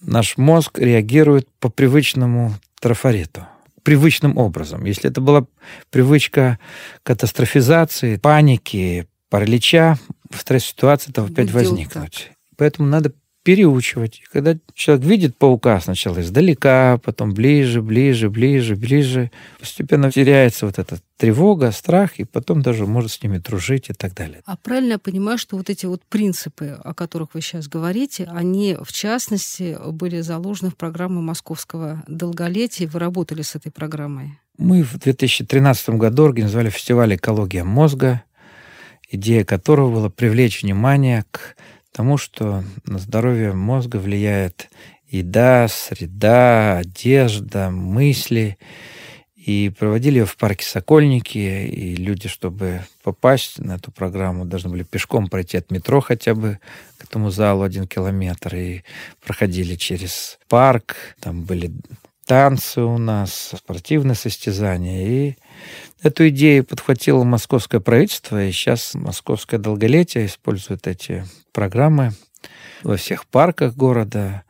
наш 0.00 0.36
мозг 0.36 0.78
реагирует 0.78 1.48
по 1.58 1.68
привычному 1.68 2.54
трафарету 2.80 3.46
привычным 3.82 4.36
образом. 4.36 4.84
Если 4.84 5.08
это 5.08 5.20
была 5.20 5.46
привычка 5.90 6.58
катастрофизации, 7.04 8.16
паники, 8.16 9.06
паралича, 9.30 9.96
в 10.28 10.40
стресс-ситуации 10.40 11.10
это 11.10 11.22
опять 11.22 11.52
Будет 11.52 11.52
возникнуть. 11.52 12.32
Поэтому 12.56 12.88
надо 12.88 13.12
переучивать. 13.46 14.18
И 14.18 14.24
когда 14.32 14.56
человек 14.74 15.06
видит 15.06 15.36
паука 15.36 15.80
сначала 15.80 16.20
издалека, 16.20 16.98
потом 16.98 17.32
ближе, 17.32 17.80
ближе, 17.80 18.28
ближе, 18.28 18.74
ближе, 18.74 19.30
постепенно 19.60 20.10
теряется 20.10 20.66
вот 20.66 20.80
эта 20.80 20.98
тревога, 21.16 21.70
страх, 21.70 22.18
и 22.18 22.24
потом 22.24 22.60
даже 22.60 22.86
может 22.86 23.12
с 23.12 23.22
ними 23.22 23.38
дружить 23.38 23.88
и 23.88 23.92
так 23.92 24.14
далее. 24.14 24.42
А 24.46 24.56
правильно 24.56 24.94
я 24.94 24.98
понимаю, 24.98 25.38
что 25.38 25.56
вот 25.56 25.70
эти 25.70 25.86
вот 25.86 26.02
принципы, 26.08 26.76
о 26.82 26.92
которых 26.92 27.34
вы 27.34 27.40
сейчас 27.40 27.68
говорите, 27.68 28.28
они, 28.32 28.76
в 28.82 28.92
частности, 28.92 29.78
были 29.92 30.22
заложены 30.22 30.72
в 30.72 30.76
программу 30.76 31.22
московского 31.22 32.02
долголетия. 32.08 32.88
Вы 32.88 32.98
работали 32.98 33.42
с 33.42 33.54
этой 33.54 33.70
программой? 33.70 34.40
Мы 34.58 34.82
в 34.82 34.98
2013 34.98 35.90
году 35.90 36.24
организовали 36.24 36.68
фестиваль 36.68 37.14
«Экология 37.14 37.62
мозга», 37.62 38.24
идея 39.08 39.44
которого 39.44 39.92
была 39.92 40.10
привлечь 40.10 40.64
внимание 40.64 41.24
к 41.30 41.54
тому, 41.96 42.18
что 42.18 42.62
на 42.84 42.98
здоровье 42.98 43.54
мозга 43.54 43.96
влияет 43.96 44.68
еда, 45.08 45.66
среда, 45.66 46.76
одежда, 46.76 47.70
мысли. 47.70 48.58
И 49.34 49.72
проводили 49.78 50.18
ее 50.18 50.26
в 50.26 50.36
парке 50.36 50.66
Сокольники, 50.66 51.38
и 51.38 51.96
люди, 51.96 52.28
чтобы 52.28 52.82
попасть 53.02 53.58
на 53.60 53.76
эту 53.76 53.92
программу, 53.92 54.44
должны 54.44 54.68
были 54.68 54.82
пешком 54.82 55.28
пройти 55.28 55.56
от 55.56 55.70
метро 55.70 56.02
хотя 56.02 56.34
бы 56.34 56.58
к 56.98 57.04
этому 57.04 57.30
залу 57.30 57.62
один 57.62 57.86
километр, 57.86 58.56
и 58.56 58.82
проходили 59.24 59.76
через 59.76 60.38
парк, 60.48 60.96
там 61.20 61.44
были 61.44 61.72
танцы 62.26 62.82
у 62.82 62.98
нас, 62.98 63.54
спортивные 63.56 64.16
состязания, 64.16 65.06
и 65.06 65.36
Эту 66.02 66.28
идею 66.28 66.64
подхватило 66.64 67.24
московское 67.24 67.80
правительство, 67.80 68.44
и 68.44 68.52
сейчас 68.52 68.94
московское 68.94 69.58
долголетие 69.58 70.26
использует 70.26 70.86
эти 70.86 71.24
программы 71.52 72.12
во 72.82 72.96
всех 72.96 73.26
парках 73.26 73.74
города. 73.74 74.42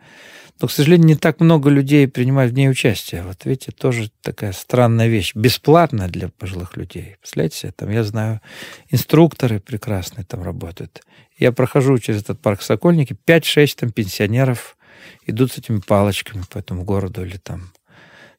Но, 0.61 0.69
к 0.69 0.73
сожалению, 0.73 1.07
не 1.07 1.17
так 1.17 1.41
много 1.41 1.69
людей 1.69 2.09
принимают 2.09 2.53
в 2.53 2.57
ней 2.57 2.69
участие. 2.71 3.23
Вот 3.23 3.45
видите, 3.45 3.73
тоже 3.73 4.11
такая 4.23 4.53
странная 4.53 5.07
вещь. 5.07 5.35
Бесплатно 5.35 6.09
для 6.09 6.29
пожилых 6.31 6.77
людей. 6.77 7.17
Представляете, 7.21 7.73
там, 7.77 7.91
я 7.91 8.03
знаю, 8.03 8.41
инструкторы 8.89 9.61
прекрасные 9.61 10.25
там 10.25 10.43
работают. 10.43 11.03
Я 11.39 11.53
прохожу 11.53 11.99
через 11.99 12.23
этот 12.23 12.41
парк 12.41 12.63
Сокольники, 12.63 13.15
5-6 13.27 13.75
там 13.77 13.93
пенсионеров 13.93 14.77
идут 15.27 15.53
с 15.53 15.59
этими 15.59 15.81
палочками 15.81 16.43
по 16.49 16.59
этому 16.59 16.85
городу 16.85 17.25
или 17.25 17.37
там 17.37 17.71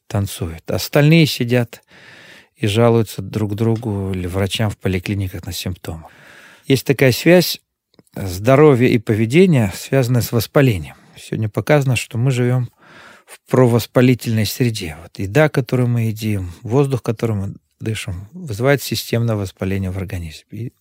танцуют. 0.07 0.69
Остальные 0.71 1.27
сидят 1.27 1.83
и 2.57 2.67
жалуются 2.67 3.21
друг 3.21 3.55
другу 3.55 4.11
или 4.13 4.27
врачам 4.27 4.69
в 4.69 4.77
поликлиниках 4.77 5.45
на 5.45 5.53
симптомы. 5.53 6.05
Есть 6.65 6.85
такая 6.85 7.11
связь 7.11 7.61
здоровья 8.15 8.87
и 8.87 8.97
поведения, 8.97 9.71
связанная 9.75 10.21
с 10.21 10.31
воспалением. 10.31 10.95
Сегодня 11.15 11.49
показано, 11.49 11.95
что 11.95 12.17
мы 12.17 12.31
живем 12.31 12.69
в 13.25 13.39
провоспалительной 13.49 14.45
среде. 14.45 14.97
Вот 15.01 15.19
еда, 15.19 15.49
которую 15.49 15.89
мы 15.89 16.01
едим, 16.03 16.51
воздух, 16.63 17.03
которым 17.03 17.37
мы 17.37 17.55
дышим, 17.79 18.27
вызывает 18.33 18.81
системное 18.81 19.35
воспаление 19.35 19.91
в 19.91 19.97
организме. 19.97 20.45
И, 20.51 20.73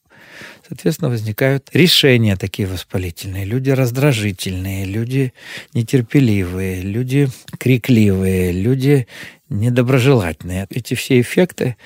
соответственно, 0.67 1.11
возникают 1.11 1.69
решения 1.73 2.37
такие 2.37 2.69
воспалительные. 2.69 3.45
Люди 3.45 3.71
раздражительные, 3.71 4.85
люди 4.85 5.33
нетерпеливые, 5.75 6.83
люди 6.83 7.29
крикливые, 7.59 8.53
люди 8.53 9.07
недоброжелательные. 9.49 10.67
Эти 10.71 10.95
все 10.95 11.21
эффекты 11.21 11.77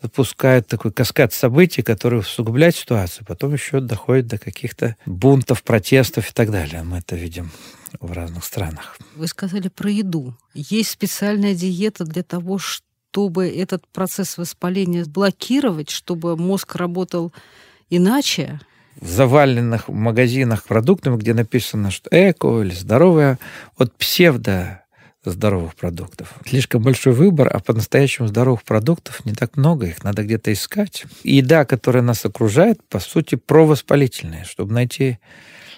запускают 0.00 0.66
такой 0.66 0.92
каскад 0.92 1.32
событий, 1.32 1.82
который 1.82 2.20
усугубляет 2.20 2.74
ситуацию, 2.74 3.26
потом 3.26 3.52
еще 3.52 3.80
доходит 3.80 4.26
до 4.26 4.38
каких-то 4.38 4.96
бунтов, 5.06 5.62
протестов 5.62 6.30
и 6.30 6.32
так 6.32 6.50
далее. 6.50 6.82
Мы 6.82 6.98
это 6.98 7.16
видим 7.16 7.50
в 8.00 8.12
разных 8.12 8.44
странах. 8.44 8.96
Вы 9.14 9.26
сказали 9.26 9.68
про 9.68 9.90
еду. 9.90 10.34
Есть 10.54 10.90
специальная 10.90 11.54
диета 11.54 12.04
для 12.04 12.22
того, 12.22 12.58
чтобы 12.58 13.48
этот 13.48 13.86
процесс 13.88 14.38
воспаления 14.38 15.04
блокировать, 15.04 15.90
чтобы 15.90 16.36
мозг 16.36 16.74
работал 16.76 17.32
иначе? 17.96 18.60
в 19.00 19.08
заваленных 19.08 19.88
магазинах 19.88 20.64
продуктами, 20.64 21.16
где 21.16 21.34
написано, 21.34 21.90
что 21.90 22.08
эко 22.12 22.62
или 22.62 22.74
здоровое, 22.74 23.38
вот 23.76 23.92
псевдо 23.94 24.82
здоровых 25.24 25.74
продуктов. 25.76 26.34
Слишком 26.46 26.82
большой 26.82 27.12
выбор, 27.12 27.48
а 27.52 27.60
по-настоящему 27.60 28.28
здоровых 28.28 28.64
продуктов 28.64 29.24
не 29.24 29.32
так 29.32 29.56
много, 29.56 29.86
их 29.86 30.02
надо 30.02 30.24
где-то 30.24 30.52
искать. 30.52 31.04
еда, 31.22 31.64
которая 31.64 32.02
нас 32.02 32.24
окружает, 32.24 32.82
по 32.88 32.98
сути, 32.98 33.36
провоспалительная. 33.36 34.44
Чтобы 34.44 34.72
найти 34.72 35.18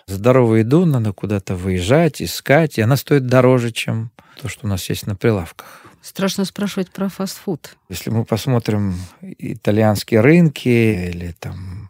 здоровую 0.06 0.60
еду, 0.60 0.86
надо 0.86 1.12
куда-то 1.12 1.56
выезжать, 1.56 2.22
искать, 2.22 2.78
и 2.78 2.82
она 2.82 2.96
стоит 2.96 3.26
дороже, 3.26 3.70
чем 3.70 4.10
то, 4.40 4.48
что 4.48 4.66
у 4.66 4.68
нас 4.68 4.88
есть 4.88 5.06
на 5.06 5.14
прилавках. 5.14 5.82
Страшно 6.00 6.44
спрашивать 6.44 6.90
про 6.90 7.08
фастфуд. 7.08 7.76
Если 7.88 8.10
мы 8.10 8.24
посмотрим 8.26 8.94
итальянские 9.22 10.20
рынки 10.20 10.68
или 10.68 11.34
там 11.38 11.83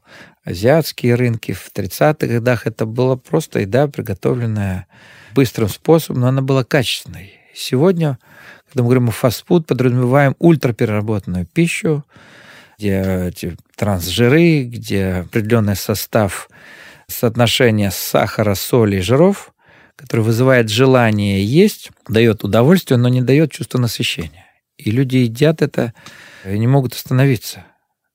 азиатские 0.45 1.15
рынки 1.15 1.53
в 1.53 1.71
30-х 1.75 2.27
годах, 2.27 2.67
это 2.67 2.87
было 2.87 3.17
просто 3.17 3.61
еда, 3.61 3.89
приготовленная 3.89 4.87
быстрым 5.35 5.69
способом, 5.69 6.21
но 6.21 6.29
она 6.29 6.43
была 6.43 6.65
качественной. 6.65 7.35
Сегодня, 7.55 8.19
когда 8.69 8.83
мы 8.83 8.89
говорим 8.89 9.09
о 9.09 9.13
фастфуд, 9.13 9.67
подразумеваем 9.67 10.37
ультрапереработанную 10.39 11.47
пищу, 11.47 12.05
где 12.79 13.29
эти 13.29 13.57
трансжиры, 13.77 14.65
где 14.65 15.25
определенный 15.27 15.77
состав 15.77 16.49
соотношения 17.07 17.91
сахара, 17.91 18.55
соли 18.55 18.97
и 18.97 19.01
жиров, 19.01 19.53
который 19.97 20.23
вызывает 20.23 20.69
желание 20.69 21.45
есть, 21.45 21.91
дает 22.09 22.45
удовольствие, 22.45 22.99
но 22.99 23.09
не 23.09 23.23
дает 23.23 23.53
чувство 23.53 23.79
насыщения. 23.79 24.47
И 24.77 24.91
люди 24.91 25.19
едят 25.19 25.63
это 25.63 25.95
и 26.45 26.59
не 26.59 26.67
могут 26.67 26.95
остановиться. 26.95 27.65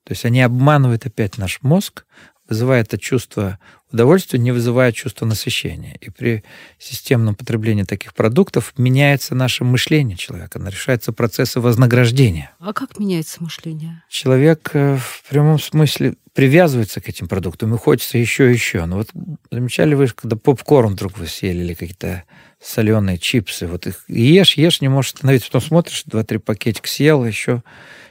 То 0.09 0.13
есть 0.13 0.25
они 0.25 0.41
обманывают 0.41 1.05
опять 1.05 1.37
наш 1.37 1.59
мозг, 1.61 2.03
вызывает 2.49 2.87
это 2.87 2.97
чувство 2.97 3.59
удовольствия, 3.91 4.39
не 4.39 4.51
вызывает 4.51 4.95
чувство 4.95 5.27
насыщения. 5.27 5.97
И 6.01 6.09
при 6.09 6.43
системном 6.79 7.35
потреблении 7.35 7.83
таких 7.83 8.15
продуктов 8.15 8.73
меняется 8.75 9.35
наше 9.35 9.65
мышление 9.65 10.17
человека, 10.17 10.57
нарушаются 10.57 11.13
процессы 11.13 11.59
вознаграждения. 11.59 12.49
А 12.57 12.73
как 12.73 12.97
меняется 12.97 13.43
мышление? 13.43 14.01
Человек 14.09 14.71
э, 14.73 14.97
в 14.97 15.29
прямом 15.29 15.59
смысле 15.59 16.15
привязывается 16.33 17.01
к 17.01 17.07
этим 17.07 17.27
продуктам, 17.27 17.75
и 17.75 17.77
хочется 17.77 18.17
еще 18.17 18.49
и 18.49 18.53
еще. 18.53 18.85
Но 18.85 18.95
вот 18.95 19.09
замечали 19.51 19.93
вы, 19.93 20.07
когда 20.07 20.37
попкорн 20.37 20.93
вдруг 20.93 21.19
вы 21.19 21.27
съели 21.27 21.59
или 21.59 21.75
какие-то 21.75 22.23
соленые 22.59 23.19
чипсы, 23.19 23.67
вот 23.67 23.85
их 23.85 24.05
ешь, 24.07 24.57
ешь, 24.57 24.81
не 24.81 24.87
можешь 24.87 25.13
остановиться, 25.13 25.49
потом 25.49 25.61
смотришь, 25.61 26.01
два-три 26.07 26.39
пакетика 26.39 26.89
съел, 26.89 27.23
еще 27.23 27.61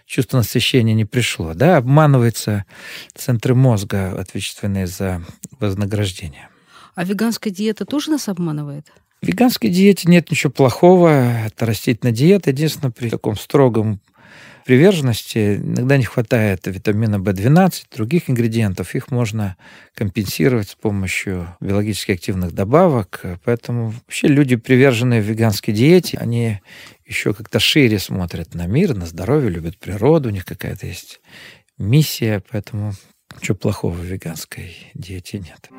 чувство 0.08 0.38
насыщения 0.38 0.94
не 0.94 1.04
пришло. 1.04 1.54
Да, 1.54 1.76
обманываются 1.76 2.64
центры 3.14 3.54
мозга, 3.54 4.18
ответственные 4.18 4.86
за 4.86 5.22
вознаграждение. 5.60 6.48
А 6.94 7.04
веганская 7.04 7.52
диета 7.52 7.84
тоже 7.84 8.10
нас 8.10 8.28
обманывает? 8.28 8.90
В 9.22 9.26
веганской 9.26 9.70
диете 9.70 10.08
нет 10.08 10.30
ничего 10.30 10.50
плохого. 10.50 11.46
Это 11.46 11.66
растительная 11.66 12.12
диета. 12.12 12.50
Единственное, 12.50 12.90
при 12.90 13.10
таком 13.10 13.36
строгом 13.36 14.00
приверженности 14.64 15.56
иногда 15.56 15.96
не 15.96 16.04
хватает 16.04 16.66
витамина 16.66 17.16
В12, 17.16 17.84
других 17.96 18.28
ингредиентов. 18.28 18.94
Их 18.94 19.10
можно 19.10 19.56
компенсировать 19.94 20.70
с 20.70 20.74
помощью 20.74 21.56
биологически 21.60 22.12
активных 22.12 22.52
добавок. 22.52 23.22
Поэтому 23.44 23.90
вообще 23.90 24.28
люди, 24.28 24.56
приверженные 24.56 25.20
веганской 25.20 25.72
диете, 25.74 26.18
они 26.18 26.60
еще 27.08 27.32
как-то 27.32 27.58
шире 27.58 27.98
смотрят 27.98 28.54
на 28.54 28.66
мир, 28.66 28.94
на 28.94 29.06
здоровье, 29.06 29.50
любят 29.50 29.78
природу, 29.78 30.28
у 30.28 30.32
них 30.32 30.44
какая-то 30.44 30.86
есть 30.86 31.20
миссия, 31.78 32.42
поэтому 32.50 32.92
ничего 33.36 33.56
плохого 33.56 33.94
в 33.94 34.04
веганской 34.04 34.76
диете 34.94 35.38
нет. 35.38 35.70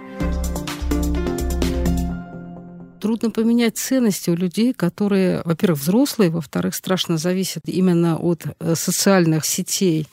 Трудно 2.99 3.31
поменять 3.31 3.77
ценности 3.77 4.29
у 4.29 4.35
людей, 4.35 4.73
которые, 4.73 5.41
во-первых, 5.45 5.79
взрослые, 5.79 6.31
во-вторых, 6.31 6.75
страшно 6.75 7.17
зависят 7.17 7.63
именно 7.65 8.17
от 8.17 8.45
э, 8.59 8.75
социальных 8.75 9.45
сетей 9.45 10.07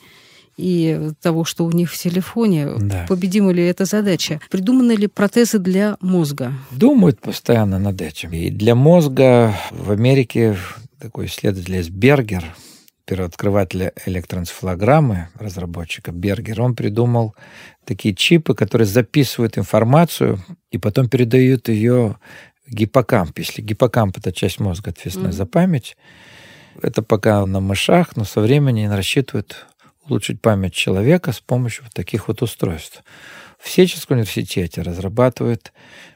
и 0.55 1.11
того, 1.21 1.43
что 1.43 1.65
у 1.65 1.71
них 1.71 1.91
в 1.91 1.97
телефоне. 1.97 2.69
Да. 2.79 3.05
Победима 3.09 3.51
ли 3.51 3.63
эта 3.63 3.83
задача? 3.83 4.39
Придуманы 4.49 4.93
ли 4.93 5.07
протезы 5.07 5.59
для 5.59 5.97
мозга? 5.99 6.53
Думают 6.71 7.19
постоянно 7.19 7.77
над 7.77 8.01
этим. 8.01 8.31
И 8.31 8.49
для 8.49 8.73
мозга 8.73 9.53
в 9.71 9.91
Америке 9.91 10.57
такой 10.99 11.27
исследователь 11.27 11.75
есть 11.75 11.89
Бергер, 11.89 12.43
первооткрывателя 13.05 13.93
электроэнцефалограммы, 14.05 15.29
разработчика 15.35 16.11
Бергер, 16.11 16.61
он 16.61 16.75
придумал 16.75 17.35
такие 17.85 18.13
чипы, 18.13 18.53
которые 18.53 18.85
записывают 18.85 19.57
информацию 19.57 20.43
и 20.71 20.77
потом 20.77 21.07
передают 21.07 21.69
ее 21.69 22.17
в 22.65 22.73
гиппокамп. 22.73 23.37
Если 23.39 23.61
гиппокамп— 23.61 24.17
это 24.19 24.33
часть 24.33 24.59
мозга, 24.59 24.89
ответственная 24.89 25.31
mm-hmm. 25.31 25.35
за 25.35 25.45
память, 25.45 25.97
это 26.81 27.01
пока 27.01 27.45
на 27.45 27.61
мышах, 27.61 28.17
но 28.17 28.25
со 28.25 28.41
временем 28.41 28.91
рассчитывают 28.91 29.65
улучшить 30.03 30.41
память 30.41 30.73
человека 30.73 31.31
с 31.31 31.39
помощью 31.39 31.85
вот 31.85 31.93
таких 31.93 32.27
вот 32.27 32.41
устройств. 32.41 33.03
В 33.57 33.69
Сеченском 33.69 34.17
университете 34.17 34.81
разрабатывают 34.81 35.71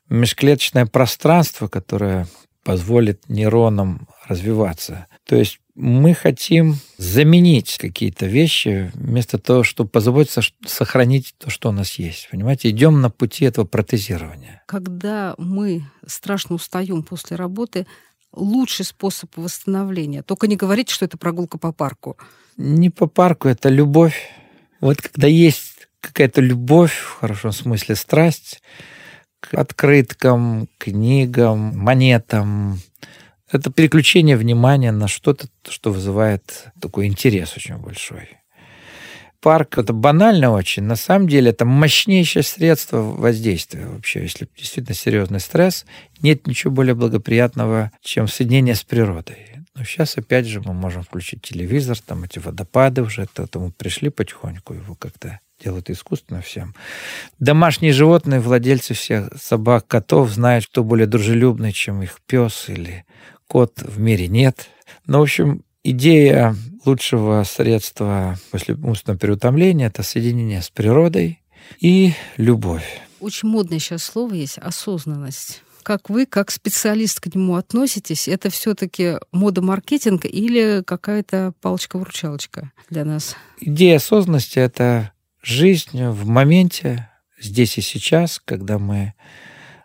межклеточное 0.09 0.85
пространство, 0.85 1.67
которое 1.67 2.27
позволит 2.63 3.27
нейронам 3.27 4.07
развиваться. 4.31 5.07
То 5.25 5.35
есть 5.35 5.59
мы 5.75 6.13
хотим 6.13 6.77
заменить 6.97 7.77
какие-то 7.77 8.25
вещи 8.25 8.91
вместо 8.93 9.37
того, 9.37 9.63
чтобы 9.63 9.89
позаботиться 9.89 10.41
сохранить 10.65 11.33
то, 11.37 11.49
что 11.49 11.69
у 11.69 11.71
нас 11.71 11.93
есть. 11.99 12.29
Понимаете, 12.31 12.69
идем 12.69 13.01
на 13.01 13.09
пути 13.09 13.45
этого 13.45 13.65
протезирования. 13.65 14.63
Когда 14.67 15.35
мы 15.37 15.83
страшно 16.05 16.55
устаем 16.55 17.03
после 17.03 17.37
работы, 17.37 17.87
лучший 18.33 18.85
способ 18.85 19.35
восстановления. 19.37 20.23
Только 20.23 20.47
не 20.47 20.55
говорите, 20.55 20.93
что 20.93 21.05
это 21.05 21.17
прогулка 21.17 21.57
по 21.57 21.71
парку. 21.71 22.17
Не 22.57 22.89
по 22.89 23.07
парку, 23.07 23.47
это 23.47 23.69
любовь. 23.69 24.29
Вот 24.79 25.01
когда 25.01 25.27
есть 25.27 25.87
какая-то 25.99 26.41
любовь, 26.41 26.93
в 26.93 27.19
хорошем 27.19 27.51
смысле 27.51 27.95
страсть, 27.95 28.61
к 29.39 29.53
открыткам, 29.55 30.67
книгам, 30.77 31.77
монетам. 31.77 32.79
Это 33.51 33.69
переключение 33.69 34.37
внимания 34.37 34.91
на 34.91 35.07
что-то, 35.07 35.47
что 35.67 35.91
вызывает 35.91 36.67
такой 36.79 37.07
интерес 37.07 37.55
очень 37.57 37.77
большой. 37.77 38.29
Парк 39.41 39.77
это 39.77 39.91
банально 39.91 40.51
очень. 40.51 40.83
На 40.83 40.95
самом 40.95 41.27
деле 41.27 41.49
это 41.49 41.65
мощнейшее 41.65 42.43
средство 42.43 42.97
воздействия 42.97 43.87
вообще. 43.87 44.21
Если 44.21 44.47
действительно 44.55 44.95
серьезный 44.95 45.39
стресс, 45.39 45.85
нет 46.21 46.47
ничего 46.47 46.71
более 46.71 46.93
благоприятного, 46.93 47.91
чем 48.01 48.27
соединение 48.27 48.75
с 48.75 48.83
природой. 48.83 49.37
Но 49.75 49.83
сейчас, 49.83 50.17
опять 50.17 50.45
же, 50.45 50.61
мы 50.61 50.73
можем 50.73 51.03
включить 51.03 51.41
телевизор, 51.41 51.97
там 51.99 52.23
эти 52.23 52.39
водопады 52.39 53.01
уже, 53.01 53.23
это, 53.23 53.43
это 53.43 53.59
мы 53.59 53.71
пришли 53.71 54.09
потихоньку 54.09 54.73
его 54.73 54.95
как-то 54.95 55.39
делают 55.63 55.89
искусственно 55.89 56.41
всем. 56.41 56.75
Домашние 57.39 57.93
животные, 57.93 58.39
владельцы 58.39 58.93
всех 58.93 59.29
собак, 59.39 59.87
котов, 59.87 60.29
знают, 60.29 60.63
что 60.63 60.83
более 60.83 61.07
дружелюбный, 61.07 61.71
чем 61.71 62.01
их 62.01 62.19
пес 62.25 62.65
или 62.67 63.05
кот 63.51 63.81
в 63.81 63.99
мире 63.99 64.29
нет. 64.29 64.69
Но, 65.05 65.19
в 65.19 65.23
общем, 65.23 65.65
идея 65.83 66.55
лучшего 66.85 67.43
средства 67.43 68.39
после 68.49 68.75
умственного 68.75 69.19
переутомления– 69.19 69.87
это 69.87 70.03
соединение 70.03 70.61
с 70.61 70.69
природой 70.69 71.41
и 71.81 72.13
любовь. 72.37 73.01
Очень 73.19 73.49
модное 73.49 73.79
сейчас 73.79 74.05
слово 74.05 74.35
есть– 74.35 74.57
осознанность 74.57 75.63
как 75.83 76.11
вы, 76.11 76.27
как 76.27 76.51
специалист 76.51 77.19
к 77.19 77.33
нему 77.33 77.55
относитесь? 77.55 78.27
Это 78.27 78.51
все-таки 78.51 79.15
мода 79.31 79.63
маркетинга 79.63 80.27
или 80.27 80.83
какая-то 80.85 81.53
палочка-вручалочка 81.59 82.71
для 82.91 83.03
нас? 83.03 83.35
Идея 83.59 83.95
осознанности— 83.95 84.59
это 84.59 85.11
жизнь 85.41 86.05
в 86.05 86.27
моменте, 86.27 87.09
здесь 87.39 87.79
и 87.79 87.81
сейчас, 87.81 88.39
когда 88.45 88.77
мы 88.77 89.15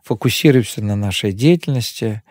фокусируемся 0.04 0.84
на 0.84 0.96
нашей 0.96 1.32
деятельности. 1.32 2.22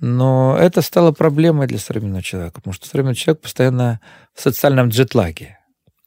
Но 0.00 0.56
это 0.58 0.82
стало 0.82 1.12
проблемой 1.12 1.66
для 1.66 1.78
современного 1.78 2.22
человека, 2.22 2.56
потому 2.56 2.74
что 2.74 2.88
современный 2.88 3.14
человек 3.14 3.42
постоянно 3.42 4.00
в 4.34 4.40
социальном 4.40 4.88
джетлаге. 4.88 5.58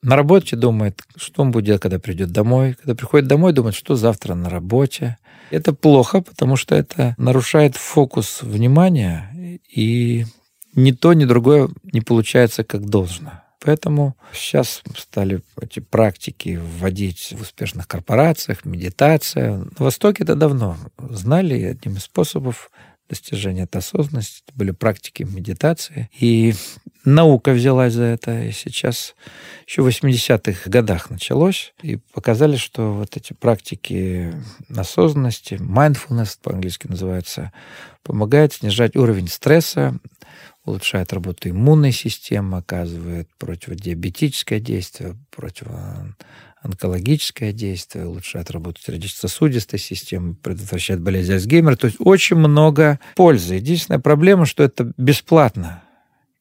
На 0.01 0.15
работе 0.15 0.55
думает, 0.55 1.01
что 1.15 1.41
он 1.41 1.51
будет 1.51 1.65
делать, 1.65 1.81
когда 1.81 1.99
придет 1.99 2.31
домой. 2.31 2.73
Когда 2.73 2.95
приходит 2.95 3.27
домой, 3.27 3.53
думает, 3.53 3.75
что 3.75 3.95
завтра 3.95 4.35
на 4.35 4.49
работе. 4.49 5.17
Это 5.49 5.73
плохо, 5.73 6.21
потому 6.21 6.55
что 6.55 6.75
это 6.75 7.15
нарушает 7.17 7.75
фокус 7.75 8.41
внимания, 8.43 9.59
и 9.73 10.25
ни 10.75 10.91
то, 10.91 11.13
ни 11.13 11.25
другое 11.25 11.69
не 11.83 12.01
получается 12.01 12.63
как 12.63 12.85
должно. 12.85 13.41
Поэтому 13.59 14.15
сейчас 14.33 14.83
стали 14.95 15.41
эти 15.59 15.79
практики 15.79 16.59
вводить 16.61 17.33
в 17.35 17.41
успешных 17.41 17.87
корпорациях, 17.87 18.65
медитация. 18.65 19.57
На 19.57 19.85
Востоке 19.85 20.23
это 20.23 20.35
давно 20.35 20.77
знали, 20.97 21.63
одним 21.63 21.95
из 21.95 22.03
способов 22.03 22.69
достижения 23.09 23.63
этой 23.63 23.77
осознанности 23.77 24.43
были 24.55 24.71
практики 24.71 25.23
медитации. 25.23 26.09
И 26.19 26.53
наука 27.05 27.51
взялась 27.51 27.93
за 27.93 28.03
это. 28.03 28.43
И 28.43 28.51
сейчас 28.51 29.15
еще 29.65 29.81
в 29.81 29.87
80-х 29.87 30.69
годах 30.69 31.09
началось. 31.09 31.73
И 31.81 31.97
показали, 32.13 32.57
что 32.57 32.93
вот 32.93 33.17
эти 33.17 33.33
практики 33.33 34.33
осознанности, 34.75 35.55
mindfulness 35.55 36.37
по-английски 36.41 36.87
называется, 36.87 37.51
помогают 38.03 38.53
снижать 38.53 38.95
уровень 38.95 39.27
стресса, 39.27 39.99
улучшает 40.65 41.13
работу 41.13 41.49
иммунной 41.49 41.93
системы, 41.93 42.57
оказывает 42.57 43.29
противодиабетическое 43.37 44.59
действие, 44.59 45.15
противоонкологическое 46.61 47.51
действие, 47.53 48.07
улучшает 48.07 48.51
работу 48.51 48.81
сердечно-сосудистой 48.81 49.79
системы, 49.79 50.35
предотвращает 50.35 51.01
болезнь 51.01 51.33
Альцгеймера. 51.33 51.75
То 51.75 51.87
есть 51.87 51.97
очень 51.99 52.37
много 52.37 52.99
пользы. 53.15 53.55
Единственная 53.55 53.99
проблема, 53.99 54.45
что 54.45 54.63
это 54.63 54.91
бесплатно 54.97 55.83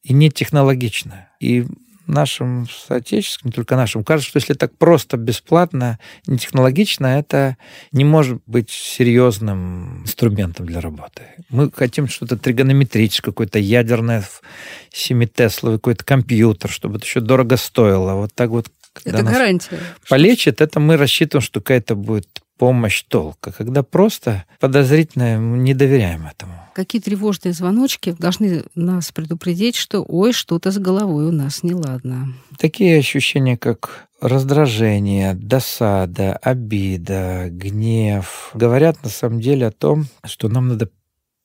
и 0.02 0.12
не 0.12 0.30
технологично. 0.30 1.28
И 1.40 1.66
нашим 2.06 2.68
соотечественникам, 2.68 3.48
не 3.50 3.52
только 3.52 3.76
нашим, 3.76 4.04
кажется, 4.04 4.30
что 4.30 4.38
если 4.38 4.54
так 4.54 4.76
просто, 4.78 5.16
бесплатно, 5.16 5.98
не 6.26 6.38
технологично, 6.38 7.06
это 7.06 7.56
не 7.90 8.04
может 8.04 8.40
быть 8.46 8.70
серьезным 8.70 10.02
инструментом 10.02 10.66
для 10.66 10.80
работы. 10.80 11.22
Мы 11.48 11.70
хотим 11.72 12.08
что-то 12.08 12.36
тригонометрическое, 12.36 13.32
какое-то 13.32 13.58
ядерное 13.58 14.24
7-тесловый 14.92 15.78
какой-то 15.78 16.04
компьютер, 16.04 16.70
чтобы 16.70 16.98
это 16.98 17.06
еще 17.06 17.20
дорого 17.20 17.56
стоило. 17.56 18.14
Вот 18.14 18.32
так 18.34 18.50
вот 18.50 18.68
это 19.04 19.22
гарантия. 19.22 19.78
Полечит, 20.08 20.60
это 20.60 20.80
мы 20.80 20.96
рассчитываем, 20.96 21.44
что 21.44 21.60
какая-то 21.60 21.94
будет 21.94 22.42
помощь 22.58 23.02
толка. 23.02 23.52
Когда 23.52 23.82
просто 23.82 24.44
подозрительно 24.60 25.36
не 25.36 25.74
доверяем 25.74 26.26
этому. 26.26 26.54
Какие 26.74 27.00
тревожные 27.00 27.52
звоночки 27.52 28.14
должны 28.18 28.64
нас 28.74 29.12
предупредить, 29.12 29.76
что 29.76 30.04
ой, 30.06 30.32
что-то 30.32 30.70
с 30.70 30.78
головой 30.78 31.26
у 31.26 31.32
нас 31.32 31.62
неладно. 31.62 32.34
Такие 32.58 32.98
ощущения, 32.98 33.56
как 33.56 34.08
раздражение, 34.20 35.34
досада, 35.34 36.36
обида, 36.36 37.48
гнев 37.50 38.50
говорят 38.54 39.02
на 39.02 39.10
самом 39.10 39.40
деле 39.40 39.66
о 39.66 39.72
том, 39.72 40.06
что 40.24 40.48
нам 40.48 40.68
надо 40.68 40.90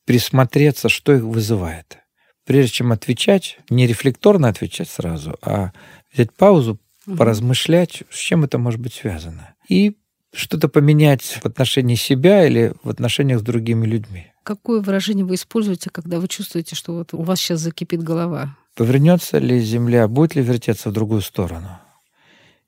присмотреться, 0.05 0.89
что 0.89 1.13
их 1.13 1.23
вызывает. 1.23 1.97
Прежде 2.45 2.71
чем 2.71 2.91
отвечать, 2.91 3.59
не 3.69 3.87
рефлекторно 3.87 4.47
отвечать 4.47 4.89
сразу, 4.89 5.37
а 5.41 5.71
взять 6.11 6.33
паузу, 6.33 6.79
угу. 7.05 7.17
поразмышлять, 7.17 8.03
с 8.09 8.17
чем 8.17 8.43
это 8.43 8.57
может 8.57 8.79
быть 8.79 8.93
связано. 8.93 9.53
И 9.67 9.97
что-то 10.33 10.69
поменять 10.69 11.23
в 11.23 11.45
отношении 11.45 11.95
себя 11.95 12.45
или 12.45 12.73
в 12.83 12.89
отношениях 12.89 13.39
с 13.39 13.43
другими 13.43 13.85
людьми. 13.85 14.27
Какое 14.43 14.81
выражение 14.81 15.25
вы 15.25 15.35
используете, 15.35 15.89
когда 15.89 16.19
вы 16.19 16.27
чувствуете, 16.27 16.75
что 16.75 16.93
вот 16.93 17.13
у 17.13 17.21
вас 17.21 17.39
сейчас 17.39 17.59
закипит 17.59 18.01
голова? 18.01 18.55
Повернется 18.75 19.37
ли 19.37 19.59
Земля, 19.59 20.07
будет 20.07 20.35
ли 20.35 20.41
вертеться 20.41 20.89
в 20.89 20.93
другую 20.93 21.21
сторону? 21.21 21.79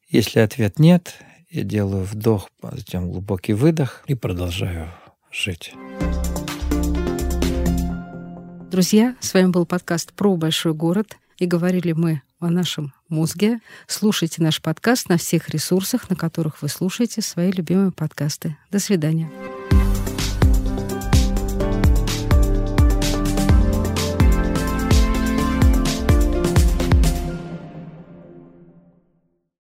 Если 0.09 0.39
ответ 0.39 0.77
нет, 0.77 1.15
я 1.49 1.63
делаю 1.63 2.03
вдох, 2.03 2.49
затем 2.61 3.09
глубокий 3.09 3.53
выдох 3.53 4.03
и 4.07 4.13
продолжаю 4.13 4.91
жить. 5.31 5.73
Друзья, 8.69 9.15
с 9.19 9.33
вами 9.33 9.47
был 9.47 9.65
подкаст 9.65 10.13
про 10.13 10.35
большой 10.35 10.73
город. 10.73 11.17
И 11.39 11.45
говорили 11.45 11.93
мы 11.93 12.21
о 12.43 12.49
нашем 12.49 12.93
мозге. 13.09 13.59
Слушайте 13.87 14.41
наш 14.41 14.61
подкаст 14.61 15.09
на 15.09 15.17
всех 15.17 15.49
ресурсах, 15.49 16.09
на 16.09 16.15
которых 16.15 16.61
вы 16.61 16.69
слушаете 16.69 17.21
свои 17.21 17.51
любимые 17.51 17.91
подкасты. 17.91 18.57
До 18.71 18.79
свидания. 18.79 19.29